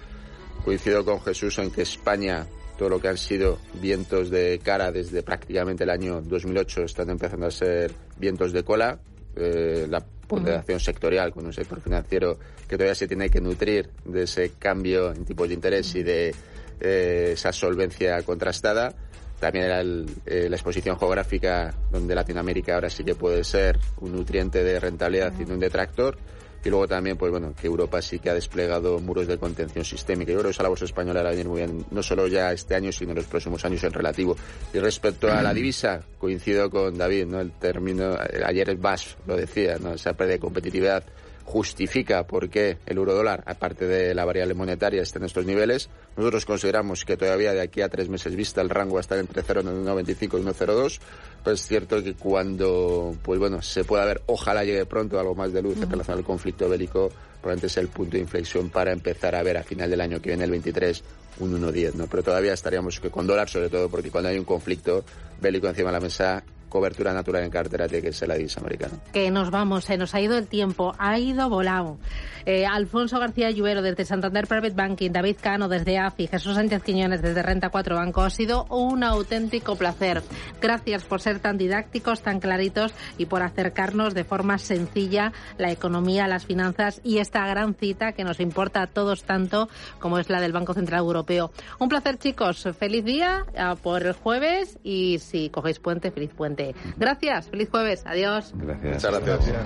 Coincido 0.65 1.05
con 1.05 1.21
Jesús 1.21 1.57
en 1.59 1.71
que 1.71 1.83
España, 1.83 2.45
todo 2.77 2.89
lo 2.89 2.99
que 2.99 3.07
han 3.07 3.17
sido 3.17 3.59
vientos 3.81 4.29
de 4.29 4.59
cara 4.63 4.91
desde 4.91 5.23
prácticamente 5.23 5.83
el 5.83 5.89
año 5.89 6.21
2008, 6.21 6.83
están 6.83 7.09
empezando 7.09 7.47
a 7.47 7.51
ser 7.51 7.91
vientos 8.17 8.51
de 8.53 8.63
cola. 8.63 8.99
Eh, 9.35 9.87
la 9.89 10.03
ponderación 10.27 10.79
sectorial 10.79 11.33
con 11.33 11.45
un 11.45 11.53
sector 11.53 11.81
financiero 11.81 12.37
que 12.67 12.75
todavía 12.75 12.95
se 12.95 13.07
tiene 13.07 13.29
que 13.29 13.41
nutrir 13.41 13.89
de 14.05 14.23
ese 14.23 14.51
cambio 14.57 15.11
en 15.11 15.25
tipos 15.25 15.47
de 15.47 15.53
interés 15.53 15.93
y 15.95 16.03
de 16.03 16.33
eh, 16.81 17.31
esa 17.33 17.53
solvencia 17.53 18.21
contrastada 18.23 18.93
también 19.41 19.65
era 19.65 19.81
eh, 19.81 20.47
la 20.47 20.55
exposición 20.55 20.99
geográfica, 20.99 21.73
donde 21.91 22.13
Latinoamérica 22.13 22.75
ahora 22.75 22.91
sí 22.91 23.03
que 23.03 23.15
puede 23.15 23.43
ser 23.43 23.79
un 23.99 24.13
nutriente 24.13 24.63
de 24.63 24.79
rentabilidad 24.79 25.33
y 25.39 25.45
no 25.45 25.55
un 25.55 25.59
detractor. 25.59 26.15
Y 26.63 26.69
luego 26.69 26.87
también, 26.87 27.17
pues 27.17 27.31
bueno, 27.31 27.55
que 27.59 27.65
Europa 27.65 28.03
sí 28.03 28.19
que 28.19 28.29
ha 28.29 28.35
desplegado 28.35 28.99
muros 28.99 29.25
de 29.25 29.39
contención 29.39 29.83
sistémica. 29.83 30.31
Yo 30.31 30.37
creo 30.37 30.49
que 30.49 30.53
esa 30.53 30.61
la 30.61 30.69
bolsa 30.69 30.85
española 30.85 31.23
va 31.23 31.29
a 31.29 31.31
venir 31.31 31.47
muy 31.47 31.61
bien, 31.61 31.83
no 31.89 32.03
solo 32.03 32.27
ya 32.27 32.51
este 32.51 32.75
año, 32.75 32.91
sino 32.91 33.13
en 33.13 33.17
los 33.17 33.25
próximos 33.25 33.65
años 33.65 33.83
en 33.83 33.93
relativo. 33.93 34.35
Y 34.71 34.77
respecto 34.77 35.31
a 35.31 35.41
la 35.41 35.55
divisa, 35.55 36.03
coincido 36.19 36.69
con 36.69 36.95
David, 36.95 37.25
¿no? 37.25 37.41
El 37.41 37.51
término, 37.53 38.15
ayer 38.45 38.69
el 38.69 38.77
BAS 38.77 39.17
lo 39.25 39.35
decía, 39.35 39.77
¿no? 39.79 39.95
Esa 39.95 40.13
pérdida 40.13 40.35
de 40.35 40.39
competitividad 40.39 41.03
justifica 41.43 42.25
por 42.27 42.49
qué 42.49 42.77
el 42.85 42.97
euro 42.97 43.13
dólar, 43.13 43.43
aparte 43.45 43.85
de 43.85 44.13
la 44.13 44.25
variable 44.25 44.53
monetaria, 44.53 45.01
está 45.01 45.19
en 45.19 45.25
estos 45.25 45.45
niveles. 45.45 45.89
Nosotros 46.15 46.45
consideramos 46.45 47.05
que 47.05 47.17
todavía 47.17 47.53
de 47.53 47.61
aquí 47.61 47.81
a 47.81 47.89
tres 47.89 48.09
meses 48.09 48.35
vista 48.35 48.61
el 48.61 48.69
rango 48.69 48.95
va 48.95 48.99
a 48.99 49.01
estar 49.01 49.17
entre 49.17 49.43
0,95 49.43 50.39
y 50.39 50.43
1,02. 50.43 50.99
Pues 51.43 51.61
es 51.61 51.67
cierto 51.67 52.03
que 52.03 52.13
cuando, 52.13 53.15
pues 53.23 53.39
bueno, 53.39 53.61
se 53.61 53.83
pueda 53.83 54.05
ver, 54.05 54.21
ojalá 54.27 54.63
llegue 54.63 54.85
pronto 54.85 55.19
algo 55.19 55.35
más 55.35 55.51
de 55.53 55.61
luz 55.61 55.77
en 55.81 55.89
relación 55.89 56.17
al 56.17 56.23
conflicto 56.23 56.69
bélico, 56.69 57.09
probablemente 57.41 57.67
es 57.67 57.77
el 57.77 57.87
punto 57.87 58.11
de 58.13 58.19
inflexión 58.19 58.69
para 58.69 58.91
empezar 58.91 59.35
a 59.35 59.43
ver 59.43 59.57
a 59.57 59.63
final 59.63 59.89
del 59.89 60.01
año 60.01 60.21
que 60.21 60.29
viene, 60.29 60.43
el 60.43 60.51
23, 60.51 61.03
un 61.39 61.59
1,10, 61.59 61.95
¿no? 61.95 62.07
Pero 62.07 62.23
todavía 62.23 62.53
estaríamos 62.53 62.99
que 62.99 63.09
con 63.09 63.25
dólar, 63.25 63.49
sobre 63.49 63.69
todo 63.69 63.89
porque 63.89 64.11
cuando 64.11 64.29
hay 64.29 64.37
un 64.37 64.45
conflicto 64.45 65.03
bélico 65.41 65.67
encima 65.67 65.89
de 65.89 65.93
la 65.93 65.99
mesa, 65.99 66.43
cobertura 66.71 67.13
natural 67.13 67.43
en 67.43 67.51
cartera 67.51 67.87
tiene 67.87 68.01
que 68.01 68.13
ser 68.13 68.29
la 68.29 68.35
divisa 68.35 68.61
americana. 68.61 68.93
Que 69.11 69.29
nos 69.29 69.51
vamos, 69.51 69.83
se 69.83 69.97
nos 69.97 70.15
ha 70.15 70.21
ido 70.21 70.37
el 70.37 70.47
tiempo, 70.47 70.95
ha 70.97 71.19
ido 71.19 71.49
volado. 71.49 71.99
Eh, 72.45 72.65
Alfonso 72.65 73.19
García 73.19 73.51
Lluvero 73.51 73.81
desde 73.81 74.05
Santander 74.05 74.47
Private 74.47 74.73
Banking, 74.73 75.11
David 75.11 75.35
Cano 75.39 75.67
desde 75.67 75.99
AFI, 75.99 76.27
Jesús 76.27 76.55
Sánchez 76.55 76.81
Quiñones 76.81 77.21
desde 77.21 77.43
Renta 77.43 77.69
4 77.69 77.95
Banco. 77.95 78.21
Ha 78.21 78.29
sido 78.29 78.65
un 78.69 79.03
auténtico 79.03 79.75
placer. 79.75 80.23
Gracias 80.59 81.03
por 81.03 81.21
ser 81.21 81.39
tan 81.39 81.57
didácticos, 81.57 82.21
tan 82.21 82.39
claritos 82.39 82.93
y 83.17 83.25
por 83.25 83.43
acercarnos 83.43 84.13
de 84.13 84.23
forma 84.23 84.57
sencilla 84.57 85.33
la 85.57 85.71
economía, 85.71 86.27
las 86.27 86.45
finanzas 86.45 87.01
y 87.03 87.17
esta 87.17 87.45
gran 87.45 87.75
cita 87.75 88.13
que 88.13 88.23
nos 88.23 88.39
importa 88.39 88.81
a 88.81 88.87
todos 88.87 89.23
tanto 89.23 89.69
como 89.99 90.17
es 90.17 90.29
la 90.29 90.39
del 90.39 90.53
Banco 90.53 90.73
Central 90.73 91.01
Europeo. 91.01 91.51
Un 91.79 91.89
placer, 91.89 92.17
chicos. 92.17 92.67
Feliz 92.79 93.03
día 93.03 93.45
por 93.83 94.03
el 94.03 94.13
jueves 94.13 94.79
y 94.83 95.19
si 95.19 95.49
cogéis 95.49 95.79
puente, 95.79 96.11
feliz 96.11 96.31
puente. 96.33 96.60
Gracias. 96.97 97.49
Feliz 97.49 97.69
jueves. 97.69 98.03
Adiós. 98.05 98.53
Gracias. 98.55 98.93
Muchas 98.93 99.25
gracias. 99.25 99.65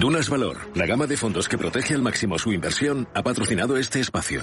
Dunas 0.00 0.30
Valor, 0.30 0.56
la 0.74 0.86
gama 0.86 1.06
de 1.06 1.16
fondos 1.16 1.48
que 1.48 1.58
protege 1.58 1.94
al 1.94 2.02
máximo 2.02 2.38
su 2.38 2.52
inversión, 2.52 3.06
ha 3.14 3.22
patrocinado 3.22 3.76
este 3.76 4.00
espacio. 4.00 4.40